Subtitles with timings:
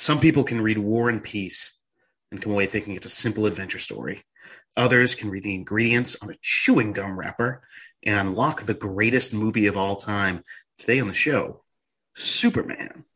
[0.00, 1.74] Some people can read War and Peace
[2.30, 4.22] and come away thinking it's a simple adventure story.
[4.76, 7.62] Others can read the ingredients on a chewing gum wrapper
[8.06, 10.44] and unlock the greatest movie of all time.
[10.78, 11.64] Today on the show,
[12.14, 13.06] Superman.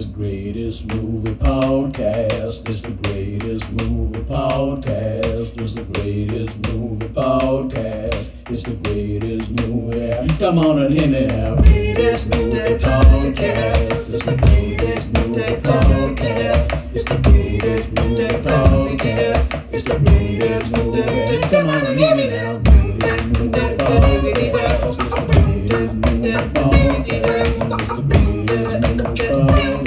[0.00, 5.60] The greatest movie podcast is the greatest movie podcast.
[5.60, 8.30] It's the greatest movie podcast.
[8.48, 10.38] It's the greatest movie.
[10.38, 11.56] Come on and hear me now.
[11.56, 14.08] Greatest movie podcast.
[14.08, 16.94] It's the greatest movie podcast.
[16.94, 19.74] It's the greatest movie podcast.
[19.74, 21.40] It's the greatest movie.
[21.50, 22.56] Come on and hear me now.
[22.56, 24.88] Greatest movie podcast.
[24.88, 27.20] It's the greatest movie podcast.
[27.68, 29.79] It's the greatest movie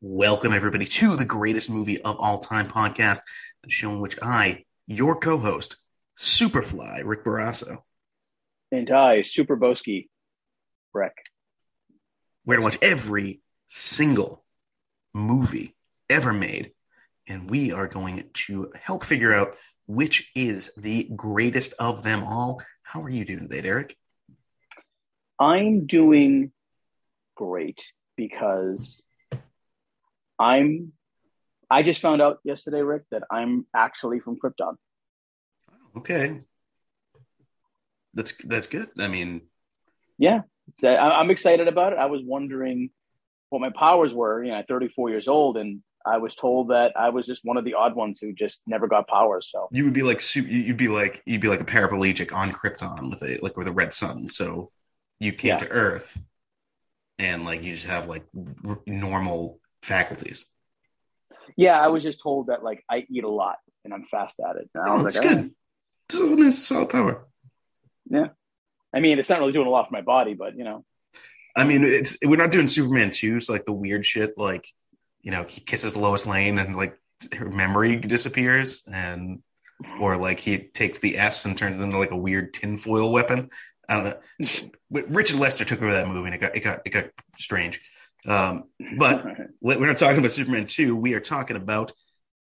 [0.00, 3.18] Welcome, everybody, to the greatest movie of all time podcast,
[3.64, 5.78] the show in which I, your co host,
[6.16, 7.78] Superfly, Rick Barrasso,
[8.70, 10.10] And I, Super Boski,
[10.92, 11.16] Breck.
[12.46, 14.44] we're going to watch every single
[15.12, 15.74] movie
[16.08, 16.70] ever made.
[17.28, 22.62] And we are going to help figure out which is the greatest of them all.
[22.84, 23.96] How are you doing today, Derek?
[25.42, 26.52] I'm doing
[27.36, 27.80] great
[28.16, 29.02] because
[30.38, 30.92] I'm.
[31.68, 34.76] I just found out yesterday, Rick, that I'm actually from Krypton.
[35.96, 36.40] Okay.
[38.14, 38.90] That's that's good.
[38.98, 39.42] I mean,
[40.18, 40.42] Yeah,
[40.84, 41.98] I- I'm excited about it.
[41.98, 42.90] I was wondering
[43.48, 44.44] what my powers were.
[44.44, 47.56] You know, at 34 years old, and I was told that I was just one
[47.56, 49.48] of the odd ones who just never got powers.
[49.50, 53.10] So you would be like you'd be like you'd be like a paraplegic on Krypton
[53.10, 54.28] with a like with a red sun.
[54.28, 54.70] So
[55.22, 55.58] you came Yeah.
[55.58, 56.20] to Earth,
[57.18, 58.24] and like you just have like
[58.66, 60.46] r- normal faculties.
[61.56, 64.56] yeah, I was just told that like I eat a lot and I'm fast at
[64.56, 64.68] it.
[64.74, 65.38] And I Oh, that's like, good.
[65.38, 65.50] Oh.
[66.08, 67.26] This is a nice solid power.
[68.10, 68.28] Yeah,
[68.92, 70.84] I mean, it's not really doing a lot for my body, but you know,
[71.56, 74.66] I mean, it's we're not doing Superman two, so like the weird shit, like
[75.22, 76.98] you know, he kisses Lois Lane and like
[77.36, 79.42] her memory disappears, and
[80.00, 83.50] or like he takes the S and turns into like a weird tinfoil weapon.
[83.88, 85.02] I don't know.
[85.08, 87.06] Richard Lester took over that movie, and it got it got it got
[87.36, 87.80] strange.
[88.26, 88.64] Um,
[88.98, 89.26] but
[89.60, 90.96] we're not talking about Superman two.
[90.96, 91.92] We are talking about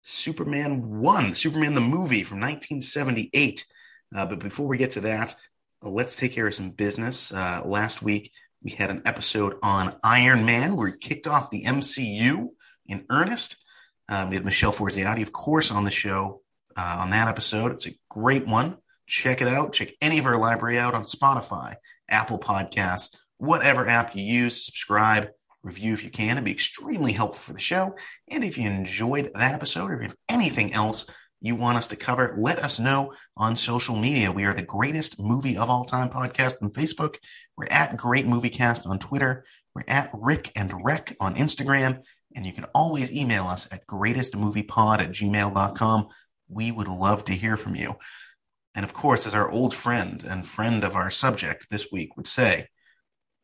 [0.02, 3.64] Superman one, Superman the movie from 1978.
[4.14, 5.34] Uh, but before we get to that,
[5.82, 7.32] let's take care of some business.
[7.32, 8.30] Uh, last week
[8.62, 12.48] we had an episode on Iron Man where we kicked off the MCU
[12.86, 13.56] in earnest.
[14.08, 16.42] Um, we had Michelle Forziati, of course, on the show
[16.76, 17.72] uh, on that episode.
[17.72, 18.76] It's a great one.
[19.06, 19.72] Check it out.
[19.72, 21.74] Check any of our library out on Spotify,
[22.08, 24.64] Apple Podcasts, whatever app you use.
[24.64, 25.28] Subscribe,
[25.62, 26.32] review if you can.
[26.32, 27.94] It'd be extremely helpful for the show.
[28.30, 31.06] And if you enjoyed that episode or if you have anything else
[31.40, 34.32] you want us to cover, let us know on social media.
[34.32, 37.16] We are the greatest movie of all time podcast on Facebook.
[37.56, 39.44] We're at Great Movie Cast on Twitter.
[39.74, 42.02] We're at Rick and Rec on Instagram.
[42.34, 46.08] And you can always email us at greatestmoviepod at gmail.com.
[46.48, 47.96] We would love to hear from you.
[48.74, 52.26] And of course, as our old friend and friend of our subject this week would
[52.26, 52.68] say,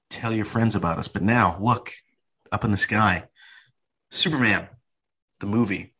[0.08, 1.08] tell your friends about us.
[1.08, 1.92] But now, look
[2.50, 3.24] up in the sky.
[4.10, 4.68] Superman,
[5.38, 5.94] the movie,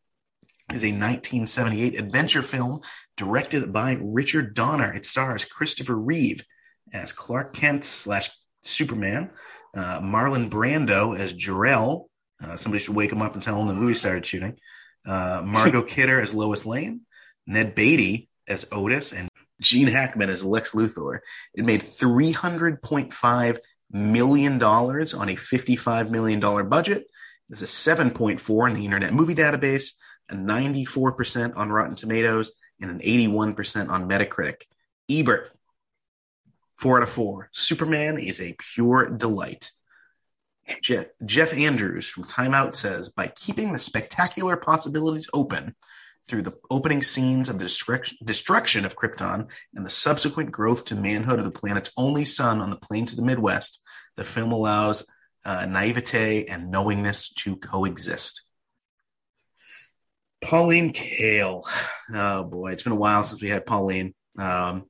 [0.73, 2.81] is a 1978 adventure film
[3.17, 4.93] directed by Richard Donner.
[4.93, 6.45] It stars Christopher Reeve
[6.93, 8.31] as Clark Kent slash
[8.63, 9.31] Superman,
[9.77, 12.09] uh, Marlon Brando as Jor-El.
[12.43, 14.57] Uh, somebody should wake him up and tell him the movie started shooting.
[15.07, 17.03] Uh, Margot Kidder as Lois Lane,
[17.47, 19.29] Ned Beatty as Otis, and
[19.61, 21.21] Gene Hackman as Lex Luthor.
[21.55, 23.59] It made $300.5
[23.91, 27.07] million on a $55 million budget.
[27.49, 29.95] There's a 7.4 in the Internet Movie Database,
[30.29, 34.63] a 94% on Rotten Tomatoes, and an 81% on Metacritic.
[35.11, 35.53] Ebert,
[36.77, 37.49] four out of four.
[37.53, 39.73] Superman is a pure delight.
[40.83, 45.75] Jeff, Jeff Andrews from Time Out says, by keeping the spectacular possibilities open
[46.29, 51.39] through the opening scenes of the destruction, of Krypton and the subsequent growth to manhood
[51.39, 53.83] of the planet's only son on the plains of the Midwest,
[54.17, 55.07] the film allows
[55.45, 58.43] uh, naivete and knowingness to coexist.
[60.43, 61.65] Pauline Kael.
[62.15, 64.15] Oh boy, it's been a while since we had Pauline.
[64.39, 64.87] Um,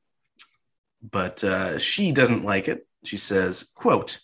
[1.03, 2.87] but uh, she doesn't like it.
[3.05, 4.21] She says, quote,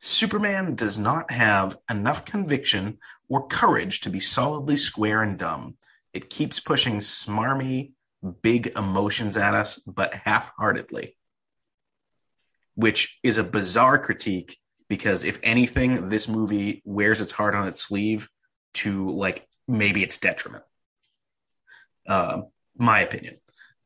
[0.00, 2.98] Superman does not have enough conviction
[3.28, 5.76] or courage to be solidly square and dumb.
[6.12, 7.92] It keeps pushing smarmy,
[8.42, 11.16] big emotions at us, but half heartedly.
[12.74, 14.56] Which is a bizarre critique
[14.88, 18.28] because, if anything, this movie wears its heart on its sleeve
[18.74, 20.64] to like maybe its detriment.
[22.08, 23.36] Um, my opinion.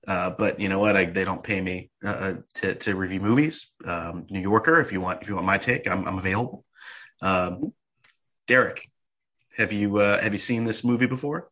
[0.06, 0.96] Uh, but you know what?
[0.96, 3.70] I, they don't pay me uh, to, to review movies.
[3.86, 6.64] Um, New Yorker, if you want, if you want my take, I'm, I'm available.
[7.22, 7.72] Um,
[8.46, 8.90] Derek,
[9.56, 11.48] have you uh, have you seen this movie before?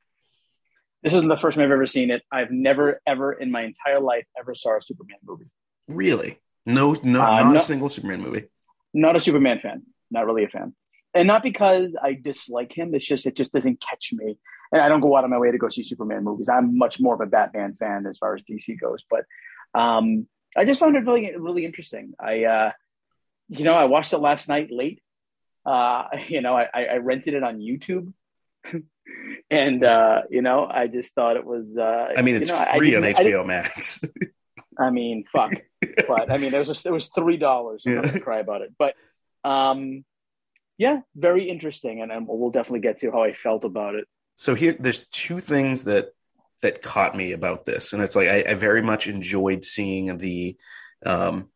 [1.03, 2.23] This isn't the first time I've ever seen it.
[2.31, 5.47] I've never, ever in my entire life ever saw a Superman movie.
[5.89, 6.39] Really?
[6.65, 7.59] No, no, Uh, not no.
[7.59, 8.45] a single Superman movie.
[8.95, 9.83] Not a Superman fan.
[10.11, 10.75] Not really a fan.
[11.15, 12.95] And not because I dislike him.
[12.95, 14.39] It's just it just doesn't catch me.
[14.71, 16.49] And I don't go out of my way to go see Superman movies.
[16.49, 19.05] I'm much more of a Batman fan as far as DC goes.
[19.11, 19.25] But
[19.79, 20.27] um,
[20.57, 22.13] I just found it really really interesting.
[22.21, 22.71] I uh,
[23.49, 25.03] you know I watched it last night late.
[25.67, 28.13] Uh, you know I, I I rented it on YouTube.
[29.51, 31.77] and uh, you know, I just thought it was.
[31.77, 34.01] Uh, I mean, it's you know, free on didn't- I HBO Max.
[34.79, 35.53] I mean, fuck.
[36.09, 37.85] but I mean, there was just, it was three dollars.
[37.87, 38.03] I'm Yeah.
[38.03, 38.95] gonna cry about it, but
[39.45, 40.05] um,
[40.79, 44.07] yeah, very interesting, and, and we'll definitely get to how I felt about it.
[44.37, 46.13] so here, there's two things that
[46.63, 50.57] that caught me about this, and it's like I, I very much enjoyed seeing the
[51.05, 51.51] um,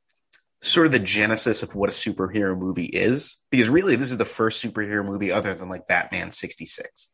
[0.66, 4.24] sort of the genesis of what a superhero movie is, because really, this is the
[4.24, 7.08] first superhero movie other than like Batman '66.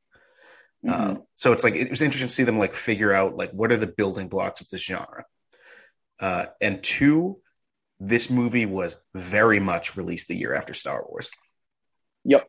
[0.85, 0.91] Mhm.
[0.91, 3.73] Um, so it's like it was interesting to see them like figure out like what
[3.73, 5.25] are the building blocks of this genre.
[6.21, 7.41] Uh, and two,
[8.01, 11.31] this movie was very much released the year after Star Wars.
[12.25, 12.49] Yep.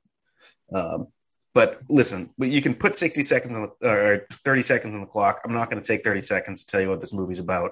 [0.73, 1.07] Um,
[1.53, 5.07] but listen, but you can put sixty seconds on the, or thirty seconds on the
[5.07, 5.41] clock.
[5.45, 7.71] I'm not going to take thirty seconds to tell you what this movie's about.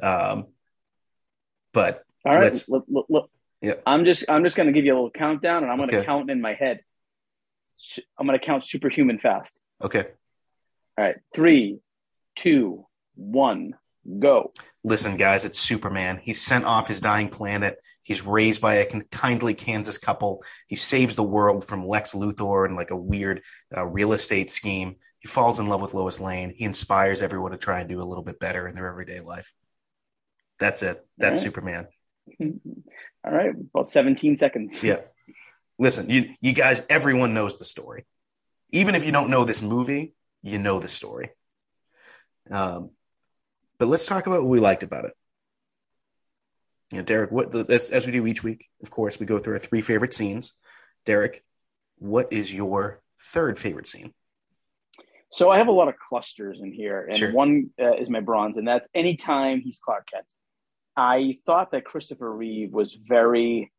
[0.00, 0.46] Um,
[1.72, 3.30] but All right, Let's- look, look, look.
[3.62, 3.74] Yeah.
[3.86, 6.04] I'm just I'm just gonna give you a little countdown, and I'm gonna Okay.
[6.04, 6.80] count in my head.
[8.18, 9.52] I'm gonna count superhuman fast.
[9.82, 10.04] okay,
[10.98, 11.80] All right, three,
[12.36, 13.74] two, one,
[14.18, 14.50] go.
[14.84, 16.20] listen, guys, it's Superman.
[16.22, 17.78] He's sent off his dying planet.
[18.02, 20.42] He's raised by a kindly Kansas couple.
[20.68, 23.42] He saves the world from Lex Luthor and like a weird
[23.76, 24.96] uh, real estate scheme.
[25.18, 26.52] He falls in love with Lois Lane.
[26.56, 29.52] He inspires everyone to try and do a little bit better in their everyday life.
[30.58, 31.04] That's it.
[31.18, 31.44] That's right.
[31.44, 31.88] Superman.
[32.40, 34.82] All right, about 17 seconds.
[34.82, 35.00] Yeah.
[35.78, 38.04] Listen, you you guys, everyone knows the story.
[38.70, 41.30] Even if you don't know this movie, you know the story.
[42.50, 42.90] Um,
[43.78, 45.12] but let's talk about what we liked about it.
[46.92, 49.38] You know, Derek, what the, as, as we do each week, of course, we go
[49.38, 50.54] through our three favorite scenes.
[51.04, 51.44] Derek,
[51.98, 54.14] what is your third favorite scene?
[55.30, 57.32] So I have a lot of clusters in here, and Sure.
[57.32, 60.26] one uh, is my bronze, and that's anytime he's Clark Kent.
[60.96, 63.72] I thought that Christopher Reeve was very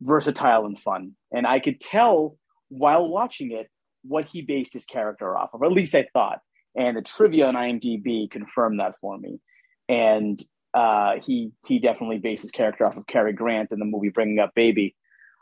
[0.00, 2.36] versatile and fun, and I could tell
[2.68, 3.68] while watching it
[4.02, 5.62] what he based his character off of.
[5.62, 6.40] At least I thought,
[6.74, 9.40] and the trivia on IMDb confirmed that for me.
[9.88, 10.42] And
[10.74, 14.38] uh, he he definitely based his character off of Cary Grant in the movie Bringing
[14.38, 14.94] Up Baby,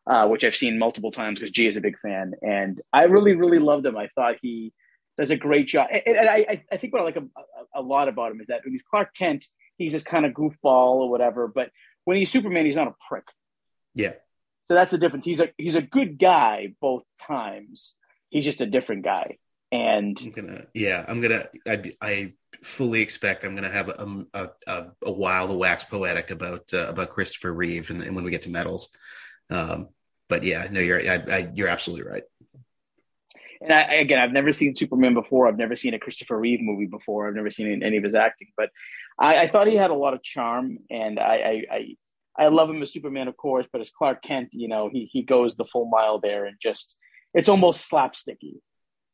[0.09, 3.35] uh, which I've seen multiple times because G is a big fan, and I really
[3.35, 3.97] really loved him.
[3.97, 4.73] I thought he
[5.19, 5.89] does a great job.
[5.93, 7.25] And, and I, I- think what I like a,
[7.75, 9.47] a, lot about him is that he's Clark Kent,
[9.79, 11.49] he's this kind of goofball or whatever.
[11.49, 11.71] But
[12.05, 13.25] when he's Superman, he's not a prick.
[13.95, 14.15] Yeah.
[14.67, 15.25] So that's the difference.
[15.25, 17.95] He's a he's a good guy both times.
[18.31, 19.39] He's just a different guy.
[19.73, 22.33] And I'm gonna, yeah, I'm gonna, I, I
[22.63, 26.87] fully expect I'm gonna have a, a, a, a while to wax poetic about uh,
[26.89, 28.89] about Christopher Reeve, and, and when we get to medals.
[29.51, 29.89] Um,
[30.29, 32.23] but yeah, no, you're, I, I, you're absolutely right.
[33.61, 35.49] and I again, I've never seen Superman before.
[35.49, 37.29] I've never seen a Christopher Reeve movie before.
[37.29, 38.71] I've never seen any of his acting, but
[39.19, 41.97] I, I thought he had a lot of charm, and I, I, I
[42.37, 45.23] I love him as Superman, of course, but as Clark Kent, you know, he he
[45.23, 46.97] goes the full mile there, and just
[47.33, 48.55] it's almost slapsticky,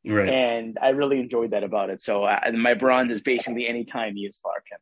[0.05, 0.29] Right.
[0.29, 2.01] and I really enjoyed that about it.
[2.01, 4.81] So uh, my bronze is basically any time he is Clark Kent.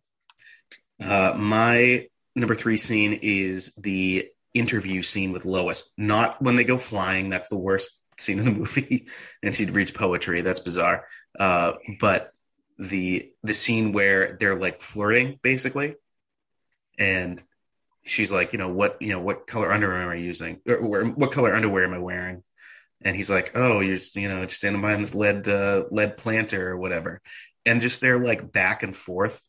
[1.11, 5.91] Uh, my number three scene is the interview scene with Lois.
[5.97, 7.29] Not when they go flying.
[7.29, 9.07] That's the worst scene in the movie,
[9.43, 10.41] and she reads poetry.
[10.41, 11.05] That's bizarre.
[11.37, 12.31] Uh, but
[12.79, 15.95] the the scene where they're like flirting, basically,
[16.97, 17.43] and
[18.03, 20.61] she's like, you know, what you know, what color underwear am I using?
[20.67, 22.43] Or, or what color underwear am I wearing?
[23.01, 26.17] And he's like, oh, you're just, you know, just standing behind this lead uh, lead
[26.17, 27.21] planter or whatever.
[27.65, 29.45] And just they're like back and forth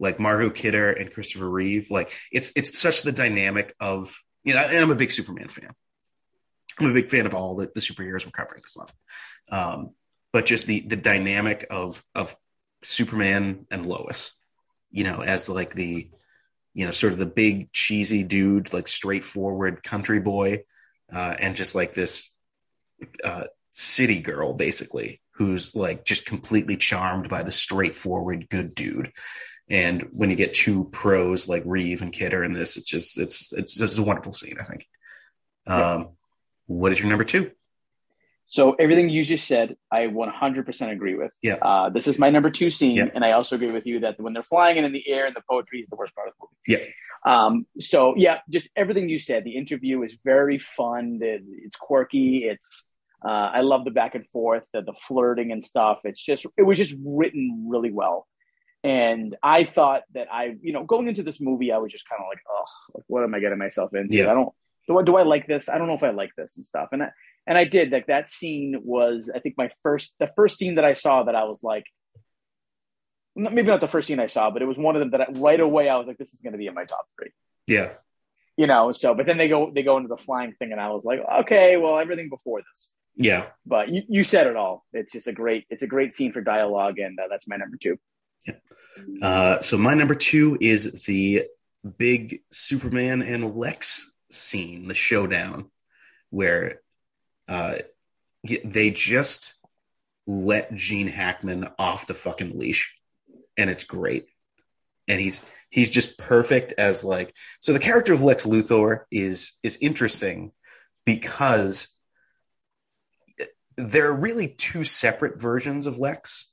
[0.00, 1.90] like Margot Kidder and Christopher Reeve.
[1.90, 5.70] Like it's it's such the dynamic of you know, and I'm a big Superman fan.
[6.80, 8.92] I'm a big fan of all the, the superheroes we're covering this month.
[9.50, 9.90] Um,
[10.32, 12.34] but just the the dynamic of of
[12.82, 14.32] Superman and Lois,
[14.90, 16.10] you know, as like the
[16.74, 20.64] you know, sort of the big cheesy dude, like straightforward country boy,
[21.12, 22.30] uh, and just like this
[23.24, 29.12] uh, city girl, basically, who's like just completely charmed by the straightforward good dude.
[29.68, 33.52] And when you get two pros like Reeve and Kidder in this, it's just it's
[33.52, 34.86] it's just a wonderful scene, I think.
[35.66, 36.10] Um,
[36.66, 37.52] what is your number two?
[38.52, 41.30] So everything you just said, I 100% agree with.
[41.40, 41.54] Yeah.
[41.54, 43.08] Uh, this is my number two scene, Yeah.
[43.14, 45.34] and I also agree with you that when they're flying and in the air and
[45.34, 46.84] the poetry is the worst part of the movie.
[46.84, 46.88] Yeah.
[47.46, 49.44] Um, so yeah, just everything you said.
[49.44, 51.20] The interview is very fun.
[51.22, 52.44] It's quirky.
[52.44, 52.84] It's
[53.24, 56.00] uh, I love the back and forth, the, the flirting and stuff.
[56.04, 58.26] It's just it was just written really well.
[58.84, 62.20] And I thought that I, you know, going into this movie, I was just kind
[62.20, 62.64] of like, oh,
[62.96, 64.16] like, what am I getting myself into?
[64.18, 64.30] Yeah.
[64.30, 64.52] I don't
[64.88, 65.68] do I do I like this?
[65.68, 66.88] I don't know if I like this and stuff.
[66.92, 67.10] And I,
[67.46, 70.84] and I did like that scene was I think my first the first scene that
[70.84, 71.84] I saw that I was like
[73.34, 75.26] maybe not the first scene I saw, but it was one of them that I,
[75.32, 77.30] right away I was like, this is going to be in my top three.
[77.66, 77.92] Yeah.
[78.56, 80.90] You know, so but then they go they go into the flying thing, and I
[80.90, 82.92] was like, okay, well, everything before this.
[83.16, 83.46] Yeah.
[83.64, 84.84] But you, you said it all.
[84.92, 87.78] It's just a great it's a great scene for dialogue, and uh, that's my number
[87.80, 87.98] two.
[89.22, 91.44] Uh, so my number two is the
[91.96, 95.70] big Superman and Lex scene, the showdown,
[96.30, 96.80] where
[97.48, 97.76] uh,
[98.64, 99.54] they just
[100.26, 102.94] let Gene Hackman off the fucking leash,
[103.56, 104.26] and it's great.
[105.08, 107.72] And he's he's just perfect as like so.
[107.72, 110.52] The character of Lex Luthor is is interesting
[111.04, 111.88] because
[113.76, 116.52] there are really two separate versions of Lex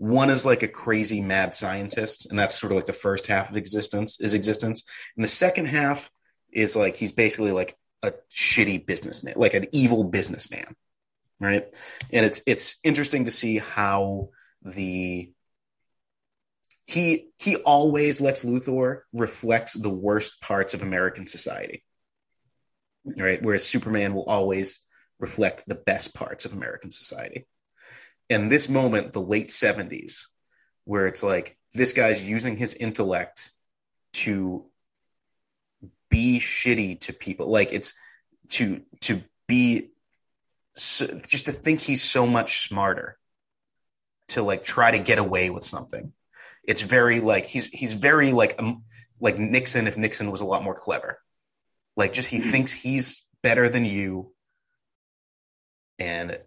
[0.00, 3.50] one is like a crazy mad scientist and that's sort of like the first half
[3.50, 4.82] of existence is existence
[5.14, 6.10] and the second half
[6.52, 10.74] is like he's basically like a shitty businessman like an evil businessman
[11.40, 11.64] right?
[12.12, 14.28] And it's it's interesting to see how
[14.62, 15.32] the
[16.84, 21.82] he he always lets luthor reflect the worst parts of american society
[23.18, 23.42] right?
[23.42, 24.80] Whereas superman will always
[25.18, 27.46] reflect the best parts of american society.
[28.28, 30.26] And this moment, the late 70s,
[30.84, 33.52] where it's like this guy's using his intellect
[34.12, 34.69] to
[36.10, 37.48] be shitty to people.
[37.48, 37.94] Like it's
[38.50, 39.90] to to be
[40.74, 43.18] so, just to think he's so much smarter
[44.28, 46.12] to like try to get away with something.
[46.64, 48.84] It's very like he's he's very like um,
[49.20, 51.18] like Nixon if Nixon was a lot more clever.
[51.96, 54.32] Like just he thinks he's better than you
[55.98, 56.38] and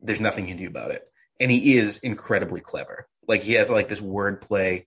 [0.00, 1.08] there's nothing you can do about it
[1.40, 3.06] and he is incredibly clever.
[3.26, 4.86] Like he has like this wordplay,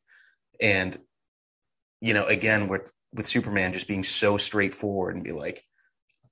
[0.60, 0.98] and
[2.00, 5.64] you know, again with with Superman just being so straightforward and be like,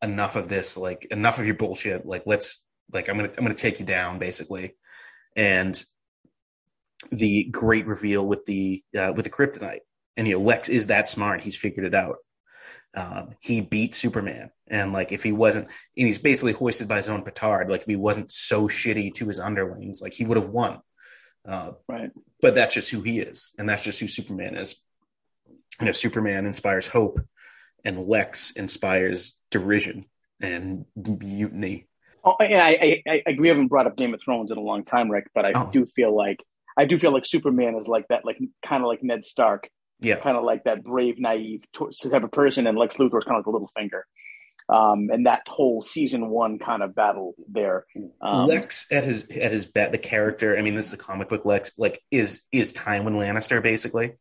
[0.01, 2.05] enough of this, like enough of your bullshit.
[2.05, 4.75] Like let's like I'm gonna I'm gonna take you down basically,
[5.35, 5.81] and
[7.11, 9.81] the great reveal with the uh, with the kryptonite,
[10.17, 11.43] and you know Lex is that smart.
[11.43, 12.17] He's figured it out.
[12.95, 14.51] Um, he beat Superman.
[14.67, 17.87] And like, if he wasn't, and he's basically hoisted by his own petard, like if
[17.87, 20.79] he wasn't so shitty to his underlings, like he would have won.
[21.47, 22.11] Uh, Right.
[22.41, 23.51] but that's just who he is.
[23.57, 24.75] And that's just who Superman is.
[25.79, 27.19] You know, Superman inspires hope
[27.85, 30.05] and Lex inspires derision
[30.41, 31.87] and mutiny.
[32.23, 34.83] Oh, yeah, I, I, I, we haven't brought up Game of Thrones in a long
[34.83, 35.69] time, Rick, but I Oh.
[35.71, 36.43] do feel like
[36.77, 39.69] I do feel like Superman is like that, like kind of like Ned Stark,
[40.01, 40.15] Yeah.
[40.17, 43.45] kind of like that brave, naive type of person, and Lex Luthor is kind of
[43.45, 44.01] like a Littlefinger.
[44.69, 47.85] Um, and that whole season one kind of battle there.
[48.21, 50.55] Um, Lex at his at his bet the character.
[50.57, 51.43] I mean, this is a comic book.
[51.43, 54.13] Lex like is is Tywin Lannister basically.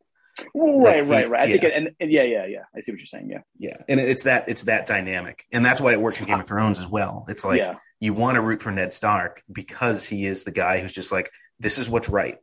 [0.54, 1.40] Right, he- right, right.
[1.48, 2.62] I think, it, and, and yeah, yeah, yeah.
[2.74, 3.30] I see what you're saying.
[3.30, 6.40] Yeah, Yeah, and it's that it's that dynamic, and that's why it works in Game
[6.40, 7.24] of Thrones as well.
[7.28, 10.78] It's like yeah, you want to root for Ned Stark because he is the guy
[10.78, 12.38] who's just like, this is what's right,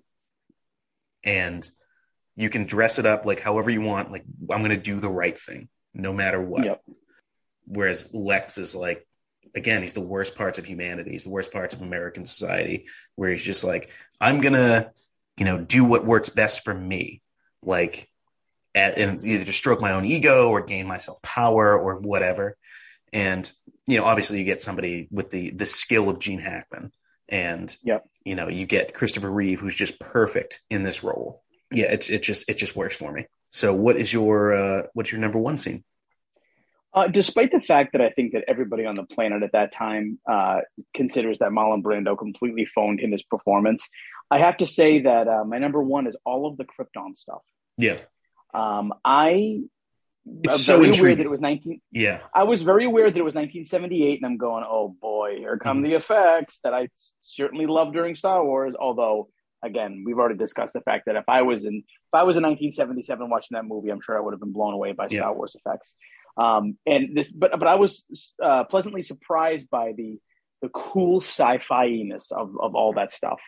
[1.24, 1.70] and
[2.36, 4.12] you can dress it up like however you want.
[4.12, 6.66] Like I'm going to do the right thing, no matter what.
[6.66, 6.82] Yep.
[7.68, 9.08] Whereas Lex is like,
[9.56, 11.12] again, he's the worst parts of humanity.
[11.12, 14.92] He's the worst parts of American society, where he's just like, I'm gonna,
[15.38, 17.22] you know, do what works best for me,
[17.66, 18.10] like,
[18.74, 22.58] at, and either to stroke my own ego or gain myself power or whatever.
[23.14, 23.52] And
[23.88, 26.92] you know, obviously, you get somebody with the the skill of Gene Hackman,
[27.30, 28.06] and Yep.
[28.26, 31.44] you know, you get Christopher Reeve, who's just perfect in this role.
[31.72, 33.28] Yeah, it's it just it just works for me.
[33.52, 35.84] So, what is your uh, what's your number one scene?
[36.94, 40.18] Uh, despite the fact that I think that everybody on the planet at that time
[40.30, 40.62] uh,
[40.96, 43.90] considers that Marlon Brando completely phoned in his performance,
[44.32, 47.42] I have to say that uh, my number one is all of the Krypton stuff.
[47.78, 47.98] Yeah,
[48.54, 49.62] Um, I
[50.44, 51.18] It's so very aware intriguing.
[51.18, 51.82] that it was 19.
[51.92, 55.58] yeah, I was very aware that it was 1978, and I'm going, oh boy, here
[55.58, 56.90] come the effects that I
[57.22, 58.74] certainly loved during Star Wars.
[58.80, 59.30] Although,
[59.64, 62.44] again, we've already discussed the fact that if I was in if I was in
[62.44, 65.20] 1977 watching that movie, I'm sure I would have been blown away by Yeah.
[65.20, 65.96] Star Wars effects.
[66.38, 68.04] Um, and this, but but I was
[68.44, 70.18] uh, pleasantly surprised by the
[70.62, 73.40] the cool sci-fi-ness of of all that stuff.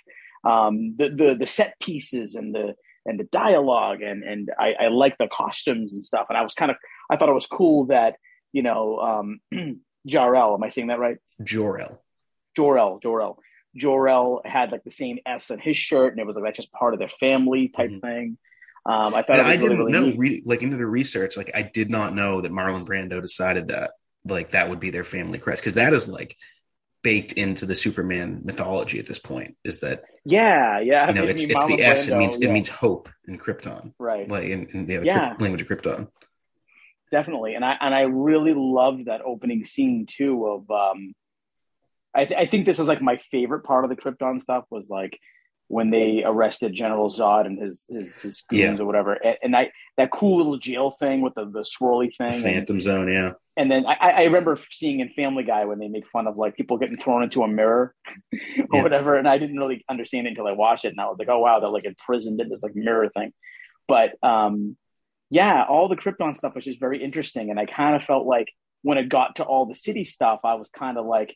[0.44, 2.76] Um, the the the set pieces and the
[3.08, 6.28] and the dialogue and and I, I like the costumes and stuff.
[6.30, 6.78] And I was kind of
[7.10, 8.18] I thought it was cool that
[8.54, 9.40] you know um,
[10.08, 10.54] Jarrell.
[10.56, 11.18] Am I saying that right?
[11.44, 12.04] Jor-El.
[12.56, 13.40] Jor-El, Jor-El.
[13.76, 16.72] Jor-El had like the same S on his shirt, and it was like that's just
[16.72, 18.02] part of their family type Mhm.
[18.02, 18.38] thing.
[18.86, 21.36] Um, I thought it was I really, didn't really know, re- like into the research,
[21.38, 23.92] like I did not know that Marlon Brando decided that,
[24.26, 26.38] like that would be their family crest because that is like
[27.04, 29.56] baked into the Superman mythology at this point.
[29.64, 31.08] Is that Yeah, yeah.
[31.08, 32.08] you know it's it's the Marlon S.
[32.10, 34.30] It means yeah, it means hope in Krypton, right.
[34.30, 35.36] like in, in the Yeah.
[35.40, 36.10] language of Krypton.
[37.12, 41.14] definitely and i and i really loved that opening scene too of um
[42.14, 44.90] i, th- I think this is like my favorite part of the krypton stuff was
[44.90, 45.18] like
[45.70, 48.78] when they arrested general zod and his his, his goons Yeah.
[48.80, 52.34] or whatever and, and i that cool little jail thing with the, the swirly thing
[52.34, 55.88] and, Phantom Zone, yeah, and then I, I remember seeing in family guy when they
[55.88, 57.94] make fun of like people getting thrown into a mirror
[58.34, 58.40] or
[58.78, 58.84] Yeah.
[58.84, 61.30] whatever and i didn't really understand it until i watched it and i was like
[61.30, 63.34] oh wow they're like imprisoned in this like mirror thing
[63.88, 64.78] but um
[65.30, 68.48] yeah, all the Krypton stuff was just very interesting, and I kind of felt like
[68.84, 71.36] when it got to all the city stuff, I was kind of like,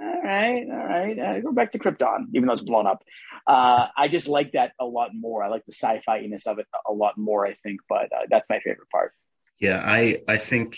[0.00, 3.02] all right, all right, uh, go back to Krypton, even though it's blown up.
[3.46, 5.42] Uh, I just like that a lot more.
[5.42, 7.46] I like the sci-fi-ness of it a lot more.
[7.46, 9.12] I think, but uh, that's my favorite part.
[9.58, 9.82] yeah.
[9.84, 10.76] I I think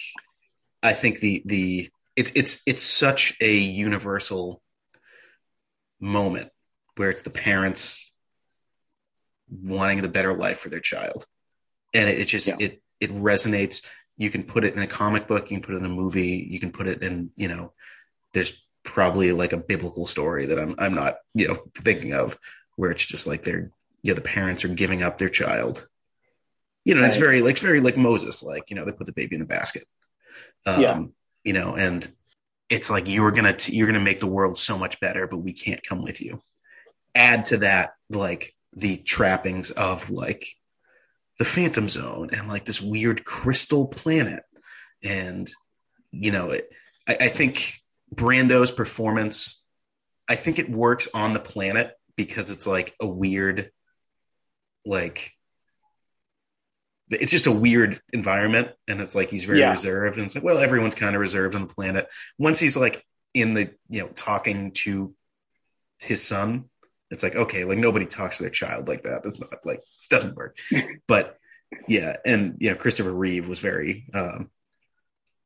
[0.83, 4.63] I think the the it's it's it's such a universal
[6.01, 6.51] moment
[6.97, 8.13] where it's the parents
[9.51, 11.27] wanting the better life for their child
[11.93, 12.57] and it, it just Yeah.
[12.61, 13.85] it it resonates
[14.17, 16.47] you can put it in a comic book you can put it in a movie
[16.49, 17.73] you can put it in you know
[18.33, 22.39] there's probably like a biblical story that i'm i'm not you know thinking of
[22.77, 23.71] where it's just like they're
[24.03, 25.87] you know the parents are giving up their child.
[26.85, 29.07] You know and it's very like it's very like moses like you know they put
[29.07, 29.85] the baby in the basket.
[30.65, 31.03] Um Yeah.
[31.45, 32.11] you know and
[32.71, 35.53] it's like you're gonna t- you're gonna make the world so much better but we
[35.53, 36.41] can't come with you.
[37.15, 40.47] Add to that like the trappings of like
[41.39, 44.45] the phantom zone and like this weird crystal planet.
[45.03, 45.51] And
[46.13, 46.73] you know it,
[47.07, 47.80] I, I think
[48.13, 49.61] brando's performance
[50.29, 53.71] i think it works on the planet because it's like a weird
[54.85, 55.33] like
[57.11, 59.71] it's just a weird environment and it's like he's very Yeah.
[59.71, 62.09] reserved and it's like well everyone's kind of reserved on the planet.
[62.39, 65.15] Once he's like in the you know talking to
[66.01, 66.67] his son
[67.11, 69.23] it's like okay like nobody talks to their child like that.
[69.25, 70.57] That's not like this doesn't work.
[71.09, 71.37] But
[71.89, 74.51] yeah and you know christopher reeve was very um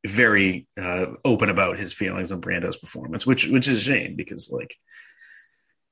[0.05, 4.49] very uh open about his feelings on brando's performance which which is a shame because
[4.51, 4.75] like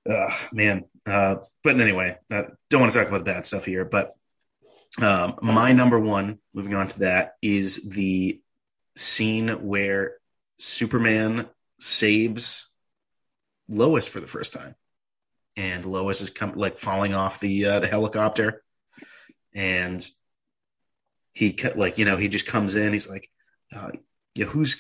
[0.10, 3.86] uh man uh but anyway uh, don't want to talk about the bad stuff here
[3.86, 4.14] but
[5.02, 8.40] um my number one moving on to that is the
[8.96, 10.16] scene where
[10.60, 11.48] superman
[11.80, 12.70] saves
[13.68, 14.76] lois for the first time.
[15.56, 18.64] And lois is come like falling off the uh, the helicopter.
[19.54, 20.06] And
[21.34, 23.30] he like you know he just comes in he's like
[23.76, 23.92] uh
[24.36, 24.78] you know who's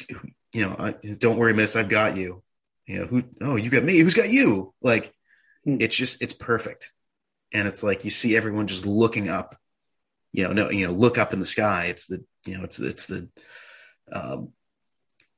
[0.53, 2.43] you know I, don't worry miss i've got you.
[2.85, 4.73] You know who oh you got me who's got you?
[4.81, 5.13] Like
[5.65, 5.77] Hmm.
[5.79, 6.91] it's just it's perfect.
[7.53, 9.55] And it's like you see everyone just looking up
[10.31, 11.85] you know no you know look up in the sky.
[11.85, 13.29] It's the you know it's it's the
[14.11, 14.49] um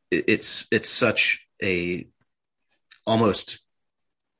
[0.09, 2.07] it, it's it's such a
[3.05, 3.59] almost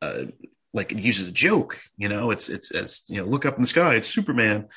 [0.02, 0.26] uh
[0.74, 3.62] like it uses a joke you know it's it's as you know look up in
[3.62, 4.68] the sky it's superman.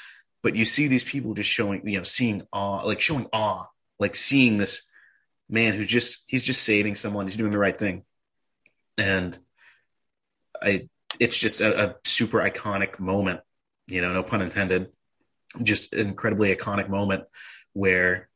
[0.42, 3.64] But you see these people just showing you know seeing awe like showing awe
[3.98, 4.82] like seeing this
[5.48, 7.26] man who's just he's just saving someone.
[7.26, 8.04] He's doing the right thing.
[8.96, 9.38] And
[10.62, 10.88] i
[11.20, 13.40] it's just a, a super iconic moment
[13.86, 14.88] you know no pun intended
[15.62, 17.24] just an incredibly iconic moment
[17.72, 18.28] where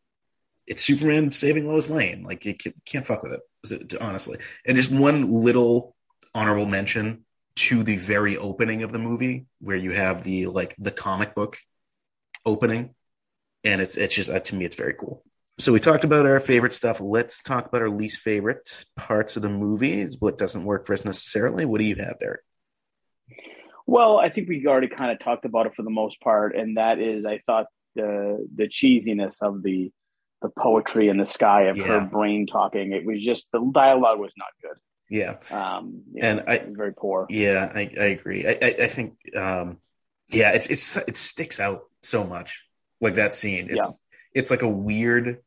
[0.67, 2.23] it's superman saving lois lane.
[2.23, 4.39] Like you can't, fuck with it honestly.
[4.67, 5.95] And just one little
[6.35, 10.91] honorable mention to the very opening of the movie where you have the like the
[10.91, 11.59] comic book
[12.47, 12.95] opening.
[13.65, 15.23] And it's it's just uh, to me it's very cool
[15.59, 19.43] so we talked about our favorite stuff let's talk about our least favorite parts of
[19.43, 22.41] the movie what doesn't work for us necessarily what do you have derek
[23.87, 26.77] Well, I think we already kind of talked about it for the most part, and
[26.77, 29.91] that is, I thought the the cheesiness of the
[30.41, 32.93] the poetry in the sky of her brain talking.
[32.93, 34.79] It was just the dialogue was not good.
[35.11, 37.27] yeah Um, And know, I- very poor.
[37.29, 38.47] Yeah, I, I agree.
[38.47, 39.79] I, I, I think, um,
[40.29, 42.63] yeah, it's it's it sticks out so much.
[43.01, 43.95] Like that scene, it's Yeah.
[44.35, 45.39] It's like a weird,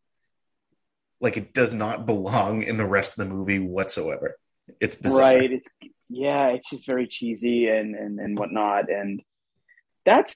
[1.21, 4.38] like it does not belong in the rest of the movie whatsoever.
[4.80, 5.21] It's bizarre.
[5.21, 5.52] Right.
[5.52, 5.67] It's
[6.10, 8.89] yeah, it's just very cheesy and and and whatnot.
[8.91, 9.21] And
[10.06, 10.34] that's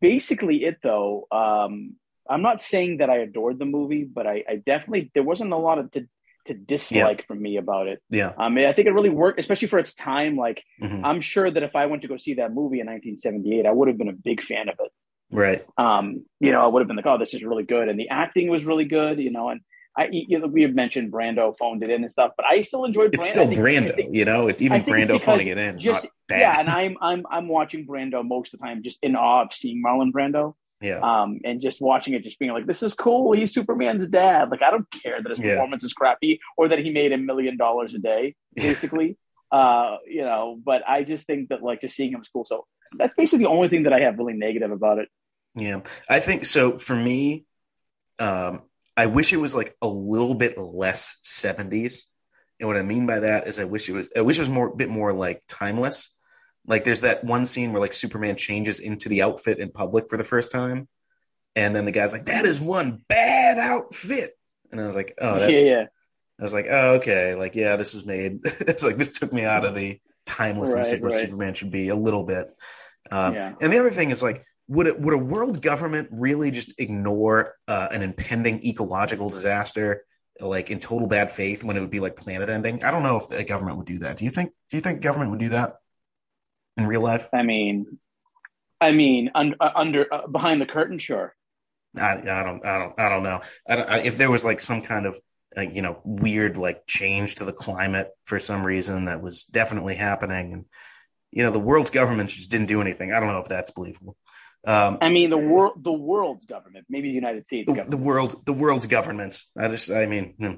[0.00, 1.26] basically it though.
[1.32, 1.96] Um
[2.28, 5.56] I'm not saying that I adored the movie, but I, I definitely there wasn't a
[5.56, 6.06] lot of to,
[6.46, 8.00] to dislike from me about it.
[8.08, 10.36] Yeah, I Um mean, I think it really worked, especially for its time.
[10.36, 11.02] Like Mhm.
[11.04, 13.88] I'm sure that if I went to go see that movie in 1978, I would
[13.88, 14.92] have been a big fan of it.
[15.30, 15.64] Right.
[15.78, 17.88] Um, you know, I would have been like, oh, this is really good.
[17.88, 19.60] And the acting was really good, you know, and
[19.96, 22.84] I you know, we have mentioned Brando phoned it in and stuff, but I still
[22.84, 23.12] enjoyed.
[23.14, 23.30] It's Brando.
[23.30, 24.46] still think- Brando, think- you know.
[24.46, 25.78] It's even it's Brando because phoning it in.
[25.78, 29.42] Just- yeah, and I'm I'm I'm watching Brando most of the time, just in awe
[29.42, 32.94] of seeing Marlon Brando, yeah, um, and just watching it, just being like, "This is
[32.94, 33.32] cool.
[33.32, 35.54] He's Superman's dad." Like, I don't care that his Yeah.
[35.54, 39.16] performance is crappy or that he made a million dollars a day, basically.
[39.50, 42.44] uh, you know, but I just think that like just seeing him is cool.
[42.44, 42.64] So
[42.96, 45.08] that's basically the only thing that I have really negative about it.
[45.54, 45.80] Yeah.
[46.08, 46.78] I think so.
[46.78, 47.46] For me,
[48.18, 48.62] um,
[48.96, 52.04] I wish it was like a little bit less '70s,
[52.58, 54.08] and what I mean by that is, I wish it was.
[54.16, 56.10] I wish it was more, a bit more like timeless.
[56.66, 60.16] Like, there's that one scene where like Superman changes into the outfit in public for
[60.16, 60.88] the first time,
[61.56, 64.36] and then the guy's like, "That is one bad outfit,"
[64.70, 65.84] and I was like, "Oh, that, yeah, yeah,
[66.40, 68.40] I was like, oh, okay, like, yeah, this was made.
[68.44, 71.20] it's like this took me out of the timelessness Right, of what right.
[71.20, 72.48] Superman should be a little bit.
[73.10, 73.54] Um, yeah.
[73.60, 77.56] And the other thing is like, would it, would a world government really just ignore
[77.66, 80.04] uh, an impending ecological disaster,
[80.38, 82.84] like in total bad faith, when it would be like planet ending?
[82.84, 84.16] I don't know if a government would do that.
[84.16, 84.52] Do you think?
[84.70, 85.74] Do you think government would do that
[86.76, 87.28] in real life?
[87.32, 87.98] I mean,
[88.80, 91.34] I mean, un- uh, under uh, behind the curtain, sure.
[91.96, 93.40] I, I don't, I don't, I don't know.
[93.68, 95.18] I don't, I, if there was like some kind of,
[95.58, 99.96] uh, you know, weird like change to the climate for some reason that was definitely
[99.96, 100.64] happening, and
[101.32, 103.12] you know, the world's government just didn't do anything.
[103.12, 104.16] I don't know if that's believable.
[104.66, 107.90] Um, I mean, the world, the world's government, maybe the United States the, government.
[107.90, 109.50] the world, the world's governments.
[109.56, 110.54] I just, I mean, hmm.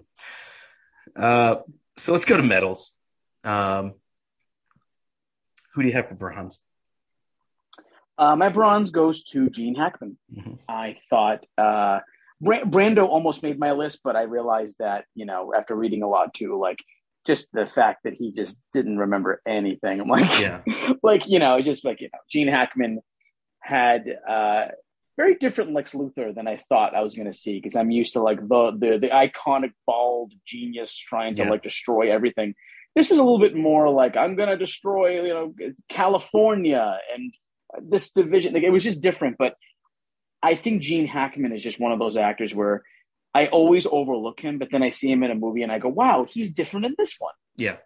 [1.14, 1.56] uh,
[1.96, 2.92] so let's go to medals.
[3.44, 3.94] Um,
[5.74, 6.62] who do you have for bronze?
[8.18, 10.18] Uh, my bronze goes to Gene Hackman.
[10.32, 10.58] Mhm.
[10.68, 12.00] I thought uh,
[12.40, 16.08] Bra- Brando almost made my list, but I realized that you know after reading a
[16.08, 16.84] lot too, like
[17.26, 20.00] just the fact that he just didn't remember anything.
[20.00, 20.60] I'm like, Yeah,
[21.02, 23.00] like you know, just like you know, Gene Hackman
[23.62, 24.66] had uh,
[25.16, 28.14] very different Lex Luthor than I thought I was going to see because I'm used
[28.14, 31.50] to like the the the iconic bald genius trying to Yeah.
[31.50, 32.54] like destroy everything.
[32.94, 35.54] This was a little bit more like I'm going to destroy you know
[35.88, 37.32] California and
[37.90, 38.54] this division.
[38.54, 39.54] Like it was just different, but
[40.42, 42.82] I think Gene Hackman is just one of those actors where
[43.34, 45.88] I always overlook him, but then I see him in a movie and I go,
[45.88, 47.76] "Wow, he's different in this one." yeah,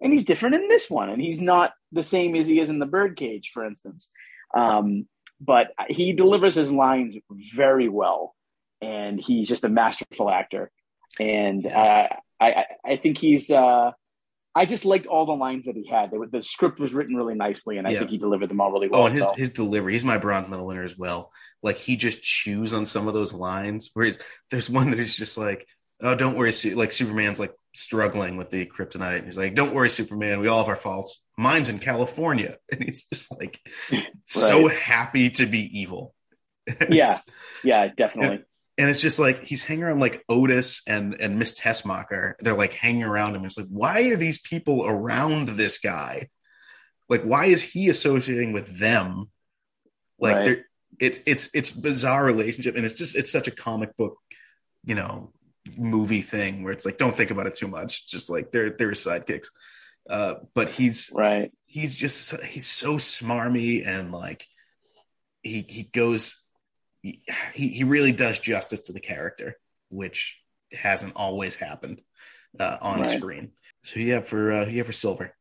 [0.00, 2.78] and he's different in this one, and he's not the same as he is in
[2.78, 4.10] the Birdcage, for instance.
[4.54, 5.06] Um,
[5.40, 7.16] but he delivers his lines
[7.54, 8.34] very well,
[8.80, 10.70] and he's just a masterful actor.
[11.20, 12.08] And uh,
[12.40, 13.50] I, I, I think he's.
[13.50, 13.92] Uh,
[14.54, 16.10] I just liked all the lines that he had.
[16.10, 18.00] They were, the script was written really nicely, and I Yeah.
[18.00, 19.02] think he delivered them all really well.
[19.02, 19.34] Oh, and his so.
[19.36, 21.30] his delivery, he's my bronze medal winner as well.
[21.62, 23.90] Like he just chews on some of those lines.
[23.94, 24.18] Whereas
[24.50, 25.68] there's one that is just like,
[26.00, 29.24] "Oh, don't worry," like Superman's like struggling with the kryptonite.
[29.24, 30.40] He's like, "Don't worry, Superman.
[30.40, 31.20] We all have our faults.
[31.36, 33.60] Mine's in California," and he's just like
[34.24, 36.14] so happy to be evil.
[36.90, 37.16] yeah,
[37.64, 38.44] yeah, definitely.
[38.76, 42.34] and it's just like he's hanging around like Otis and and Miss Tessmacher.
[42.40, 43.44] They're like hanging around him.
[43.44, 46.28] It's like, why are these people around this guy?
[47.08, 49.30] Like, why is he associating with them?
[50.18, 50.44] Like, Right.
[50.44, 50.64] they're
[51.00, 54.16] it's it's it's bizarre relationship, and it's just it's such a comic book,
[54.84, 55.32] you know,
[55.76, 58.06] movie thing where it's like, don't think about it too much.
[58.06, 59.48] Just like they're they're sidekicks.
[60.08, 61.52] Uh, but he's Right.
[61.66, 64.46] he's just he's so smarmy and like
[65.42, 66.42] he he goes
[67.02, 67.22] he
[67.54, 69.56] he really does justice to the character
[69.90, 70.40] which
[70.72, 72.00] hasn't always happened
[72.58, 73.08] uh, on Right.
[73.08, 73.52] screen
[73.84, 75.34] so yeah for uh yeah for silver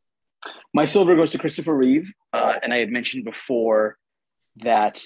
[0.74, 3.98] My silver goes to Christopher Reeve, uh, and I had mentioned before
[4.58, 5.04] that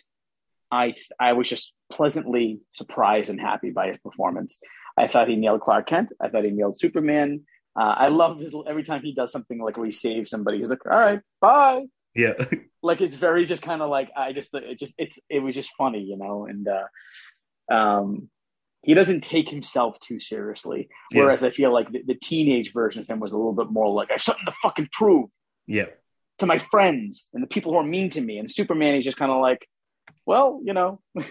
[0.71, 4.59] I I was just pleasantly surprised and happy by his performance.
[4.97, 6.09] I thought he nailed Clark Kent.
[6.19, 7.45] I thought he nailed Superman.
[7.79, 10.57] Uh, I love his every time he does something like where he saves somebody.
[10.57, 12.33] He's like, "All right, bye." yeah
[12.83, 15.69] Like it's very just kind of like I just it just it's it was just
[15.77, 16.47] funny, you know.
[16.47, 18.29] And uh, um,
[18.81, 20.89] he doesn't take himself too seriously.
[21.11, 21.25] Yeah.
[21.25, 23.87] Whereas I feel like the, the teenage version of him was a little bit more
[23.93, 25.29] like I have something to fucking prove
[25.67, 25.85] yeah
[26.39, 28.39] to my friends and the people who are mean to me.
[28.39, 29.67] And Superman is just kind of like,
[30.25, 30.99] well, you know,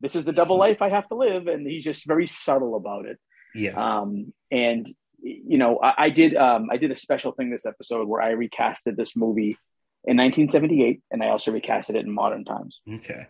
[0.00, 3.06] this is the double life I have to live, and he's just very subtle about
[3.06, 3.18] it.
[3.54, 4.86] yes Um, and
[5.22, 8.32] you know, I, I did um, I did a special thing this episode where I
[8.34, 9.56] recasted this movie
[10.04, 12.80] in 1978, and I also recasted it in modern times.
[12.96, 13.26] okay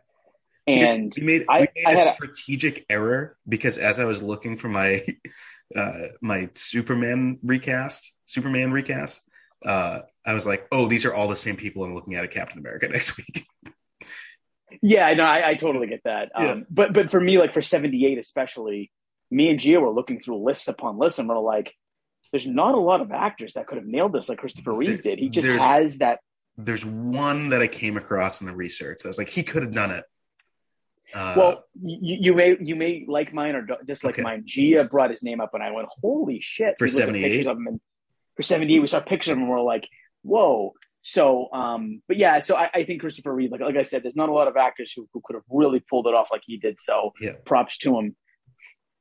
[0.66, 4.04] And we made, I- we made I a had a- strategic error because as I
[4.04, 5.00] was looking for my
[5.76, 9.22] uh my Superman recast, Superman recast,
[9.64, 12.32] uh I was like, oh, these are all the same people I'm looking at at
[12.32, 13.46] Captain America next week.
[14.82, 16.30] Yeah, no, I, I totally get that.
[16.34, 16.60] Um, Yeah.
[16.70, 18.90] But but for me, like for 78 especially,
[19.30, 21.74] me and Gio were looking through lists upon lists, and we're like,
[22.32, 25.18] there's not a lot of actors that could have nailed this like Christopher Reeve did.
[25.18, 26.20] He just has that
[26.58, 29.72] There's one that I came across in the research that was like he could have
[29.72, 30.04] done it.
[31.14, 34.22] Uh, well, you, you may you may like mine or dislike Okay.
[34.22, 34.42] mine.
[34.44, 37.22] Gia brought his name up, and I went, "Holy shit!" For We 78?
[37.22, 37.80] pictures of him, and
[38.36, 39.86] for seventy eight, we saw pictures of him, and we're like,
[40.22, 40.74] "Whoa!"
[41.08, 44.16] So, um, but yeah, so I, I think Christopher Reeve, like like I said, there's
[44.16, 46.56] not a lot of actors who, who could have really pulled it off like he
[46.56, 46.80] did.
[46.80, 47.34] So, Yeah.
[47.44, 48.16] props to him.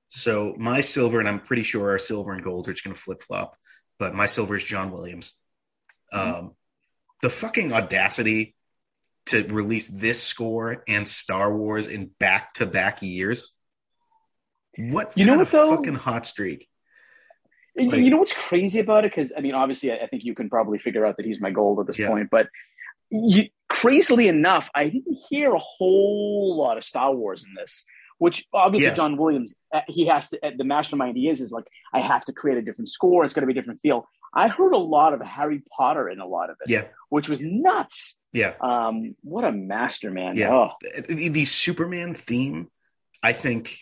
[0.08, 3.02] So my silver, and I'm pretty sure our silver and gold are just going to
[3.02, 3.58] flip flop,
[3.98, 5.34] but my silver is John Williams.
[6.14, 6.54] Um,
[7.24, 8.56] the fucking audacity
[9.28, 13.56] to release this score and Star Wars in back to back years.
[14.78, 15.76] What You know what, of though?
[15.76, 16.70] fucking hot streak?
[17.78, 19.12] Like- you know what's crazy about it?
[19.14, 21.52] Because I mean, obviously, I, I think you can probably figure out that he's my
[21.52, 22.10] gold at this Yeah.
[22.10, 22.30] point.
[22.32, 22.48] But
[23.10, 27.86] you, crazily enough, I didn't hear a whole lot of Star Wars in this.
[28.18, 28.94] Which obviously, Yeah.
[28.96, 30.40] John Williams, uh, he has to.
[30.46, 33.26] uh, The mastermind he is is like, I have to create a different score.
[33.26, 34.08] It's going to be a different feel.
[34.34, 37.42] I heard a lot of Harry Potter in a lot of it, Yeah, which was
[37.44, 38.18] nuts.
[38.32, 38.54] yeah.
[38.62, 40.38] Um, what a master, man!
[40.38, 40.54] Yeah.
[40.54, 40.70] Oh,
[41.10, 42.70] The, the Superman theme,
[43.22, 43.80] I think,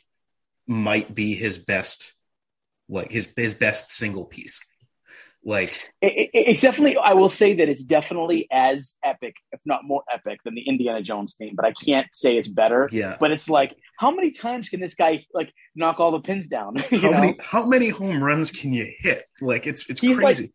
[0.68, 2.16] might be his best,
[2.90, 4.64] like his his best single piece.
[5.46, 9.84] Like, it, it, it's definitely i will say that it's definitely as epic if not
[9.84, 12.88] more epic than the indiana jones theme but i can't say it's better.
[12.94, 13.18] Yeah.
[13.20, 16.76] but it's like how many times can this guy like knock all the pins down?
[16.92, 17.12] How know?
[17.12, 19.26] many how many home runs can you hit?
[19.42, 20.54] Like it's it's He's crazy.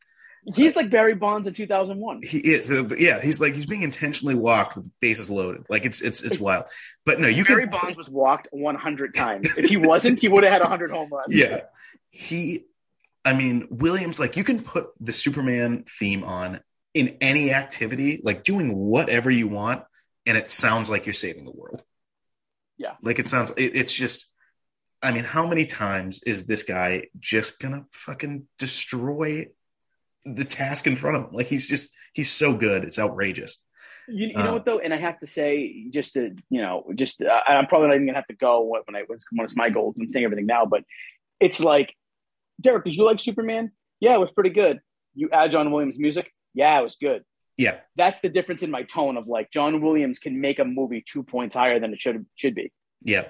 [0.54, 4.34] he's like barry bonds in 2001 he is uh, yeah he's like he's being intentionally
[4.34, 5.66] walked with bases loaded.
[5.68, 6.64] Like it's it's it's wild.
[7.04, 9.56] But no you barry can bonds was walked 100 times.
[9.56, 11.26] If he wasn't he would have had 100 home runs.
[11.30, 11.62] Yeah
[12.10, 12.64] he
[13.24, 16.60] i mean williams like you can put the superman theme on
[16.94, 19.82] in any activity like doing whatever you want
[20.26, 21.82] and it sounds like you're saving the world
[22.78, 22.94] Yeah.
[23.02, 24.30] like it sounds it, it's just
[25.02, 29.46] i mean how many times is this guy just gonna fucking destroy
[30.24, 33.56] the task in front of him like he's just he's so good it's outrageous
[34.08, 36.76] You, you know Uh, what though, and I have to say, just to you know,
[36.96, 39.44] just uh, I'm probably not even gonna have to go when I when it's, when
[39.44, 39.96] it's my goals.
[40.00, 40.82] I'm saying everything now, but
[41.40, 41.94] it's like,
[42.60, 43.72] Derek, did you like Superman?
[44.00, 44.80] Yeah, it was pretty good.
[45.14, 46.32] You add John Williams music?
[46.54, 47.24] Yeah, it was good.
[47.56, 51.04] yeah That's the difference in my tone of like John Williams can make a movie
[51.06, 52.72] two points higher than it should should be.
[53.02, 53.28] Yeah.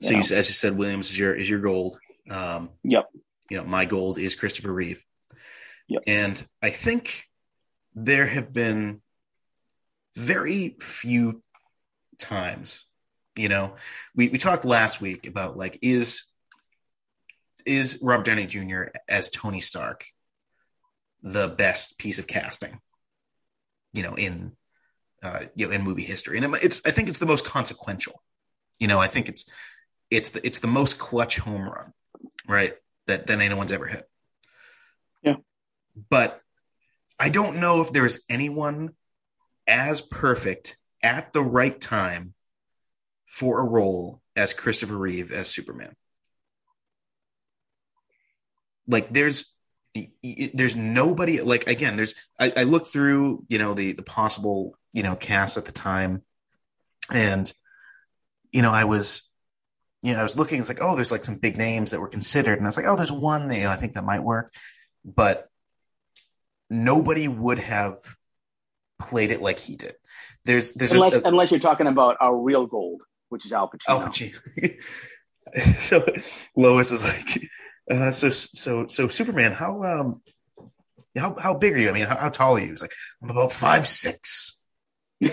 [0.00, 1.98] So you, as you said, Williams is your is your gold.
[2.30, 3.08] Um, Yep.
[3.50, 5.04] You know, my gold is Christopher Reeve.
[5.88, 6.02] Yep.
[6.06, 7.24] And I think
[7.94, 9.02] there have been
[10.16, 11.42] very few
[12.18, 12.86] times.
[13.36, 13.74] You know,
[14.14, 16.24] we we talked last week about like is
[17.66, 18.84] is Robert Downey Jr.
[19.08, 20.06] as Tony Stark
[21.22, 22.80] the best piece of casting?
[23.92, 24.52] You know, in
[25.22, 28.22] uh, you know in movie history, and it's I think it's the most consequential.
[28.78, 29.44] You know, I think it's
[30.10, 31.92] it's the it's the most clutch home run,
[32.48, 32.74] right?
[33.06, 34.08] That that anyone's ever hit.
[35.22, 35.36] Yeah.
[36.10, 36.40] But
[37.18, 38.94] I don't know if there's anyone
[39.66, 42.34] as perfect at the right time
[43.26, 45.94] for a role as Christopher Reeve as Superman.
[48.86, 49.46] Like there's
[50.22, 55.02] there's nobody like again there's I, I looked through you know the the possible you
[55.02, 56.22] know cast at the time
[57.12, 57.52] and
[58.52, 59.28] you know I was
[60.00, 62.08] you know I was looking it's like oh there's like some big names that were
[62.08, 64.22] considered and I was like oh there's one that you know, I think that might
[64.22, 64.54] work
[65.04, 65.48] but
[66.70, 67.98] nobody would have
[68.98, 69.94] played it like he did
[70.44, 73.68] there's there's Unless a, a, unless you're talking about our real gold, which is Al
[73.68, 73.88] Pacino.
[73.88, 74.82] Al Pacino.
[75.78, 76.04] so
[76.56, 77.48] Lois is like,
[77.92, 80.22] uh, so so so Superman, how um,
[81.16, 81.88] how how big are you?
[81.88, 82.70] I mean, how, how tall are you?
[82.70, 84.56] He's like, I'm about five six.
[85.20, 85.30] and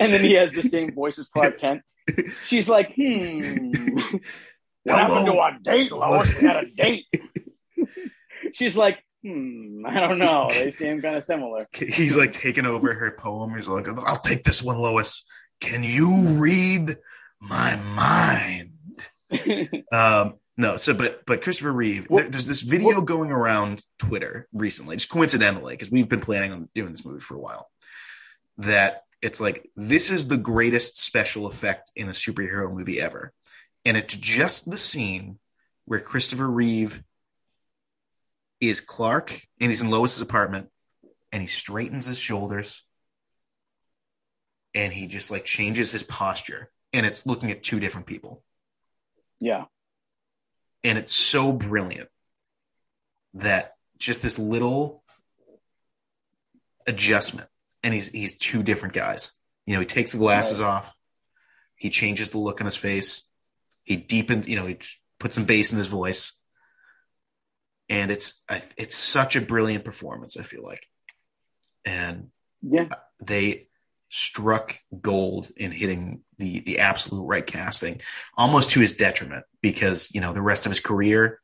[0.00, 1.82] then he has the same voice as Clark Kent.
[2.46, 3.70] She's like, hmm.
[4.88, 5.42] What happened to Hello.
[5.42, 6.40] our date, Lois?
[6.40, 7.04] We had a date.
[8.54, 10.48] She's like, hmm, I don't know.
[10.50, 11.68] They seem kind of similar.
[11.74, 13.54] He's like taking over her poem.
[13.54, 15.24] He's like, I'll take this one, Lois.
[15.60, 16.96] Can you read
[17.40, 18.72] my mind?
[19.92, 24.48] Um, no, so but but Christopher Reeve, What- there, there's this video going around Twitter
[24.52, 27.70] recently, just coincidentally, because we've been planning on doing this movie for a while.
[28.58, 33.32] That it's like this is the greatest special effect in a superhero movie ever,
[33.84, 35.38] and it's just the scene
[35.86, 37.02] where Christopher Reeve
[38.60, 40.68] is Clark and he's in Lois's apartment,
[41.32, 42.84] and he straightens his shoulders,
[44.74, 48.42] and he just like changes his posture, and it's looking at two different people
[49.40, 49.64] yeah.
[50.84, 52.08] And it's so brilliant
[53.34, 55.02] that just this little
[56.86, 57.48] adjustment
[57.82, 59.32] and he's he's two different guys.
[59.66, 60.94] You know he takes the glasses off.
[61.76, 63.24] He changes the look on his face.
[63.84, 64.78] He deepens you know he
[65.18, 66.32] puts some bass in his voice.
[67.88, 68.42] And it's
[68.76, 70.86] it's such a brilliant performance i feel like.
[71.84, 72.30] And
[72.62, 72.88] Yeah.
[73.20, 73.68] they
[74.08, 78.00] struck gold in hitting the the absolute right casting,
[78.36, 81.40] almost to his detriment, because you know the rest of his career,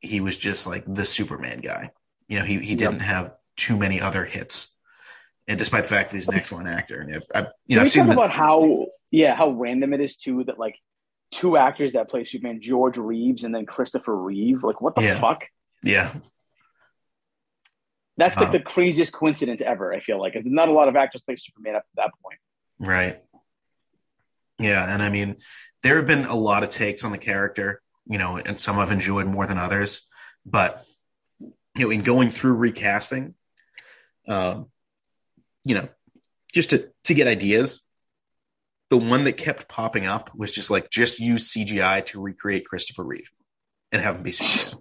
[0.00, 1.90] he was just like the Superman guy.
[2.28, 4.72] You know, he he didn't have too many other hits,
[5.46, 7.86] and despite the fact that he's an excellent actor, and I've, I've you know Can
[7.86, 10.76] I've seen about how yeah how random it is too that like
[11.30, 14.62] two actors that play Superman, George Reeves and then Christopher Reeve.
[14.62, 15.20] Like what the Yeah.
[15.20, 15.44] fuck?
[15.82, 16.12] yeah
[18.16, 18.52] That's like Wow.
[18.52, 19.92] the craziest coincidence ever.
[19.92, 22.38] I feel like 'Cause not a lot of actors play Superman up to that point.
[22.80, 23.22] Right.
[24.58, 25.36] Yeah, and I mean,
[25.82, 28.90] there have been a lot of takes on the character, you know, and some I've
[28.90, 30.02] enjoyed more than others.
[30.44, 30.84] But
[31.40, 33.34] you know, in going through recasting,
[34.26, 34.66] um,
[35.64, 35.88] you know,
[36.52, 37.84] just to to get ideas,
[38.90, 43.04] the one that kept popping up was just like just use CGI to recreate Christopher
[43.04, 43.30] Reeve
[43.92, 44.80] and have him be Superman.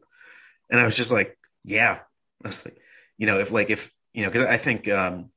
[0.70, 2.00] And I was just like, yeah,
[2.44, 2.78] I was like,
[3.18, 5.30] you know, if like if you know, because I think, um,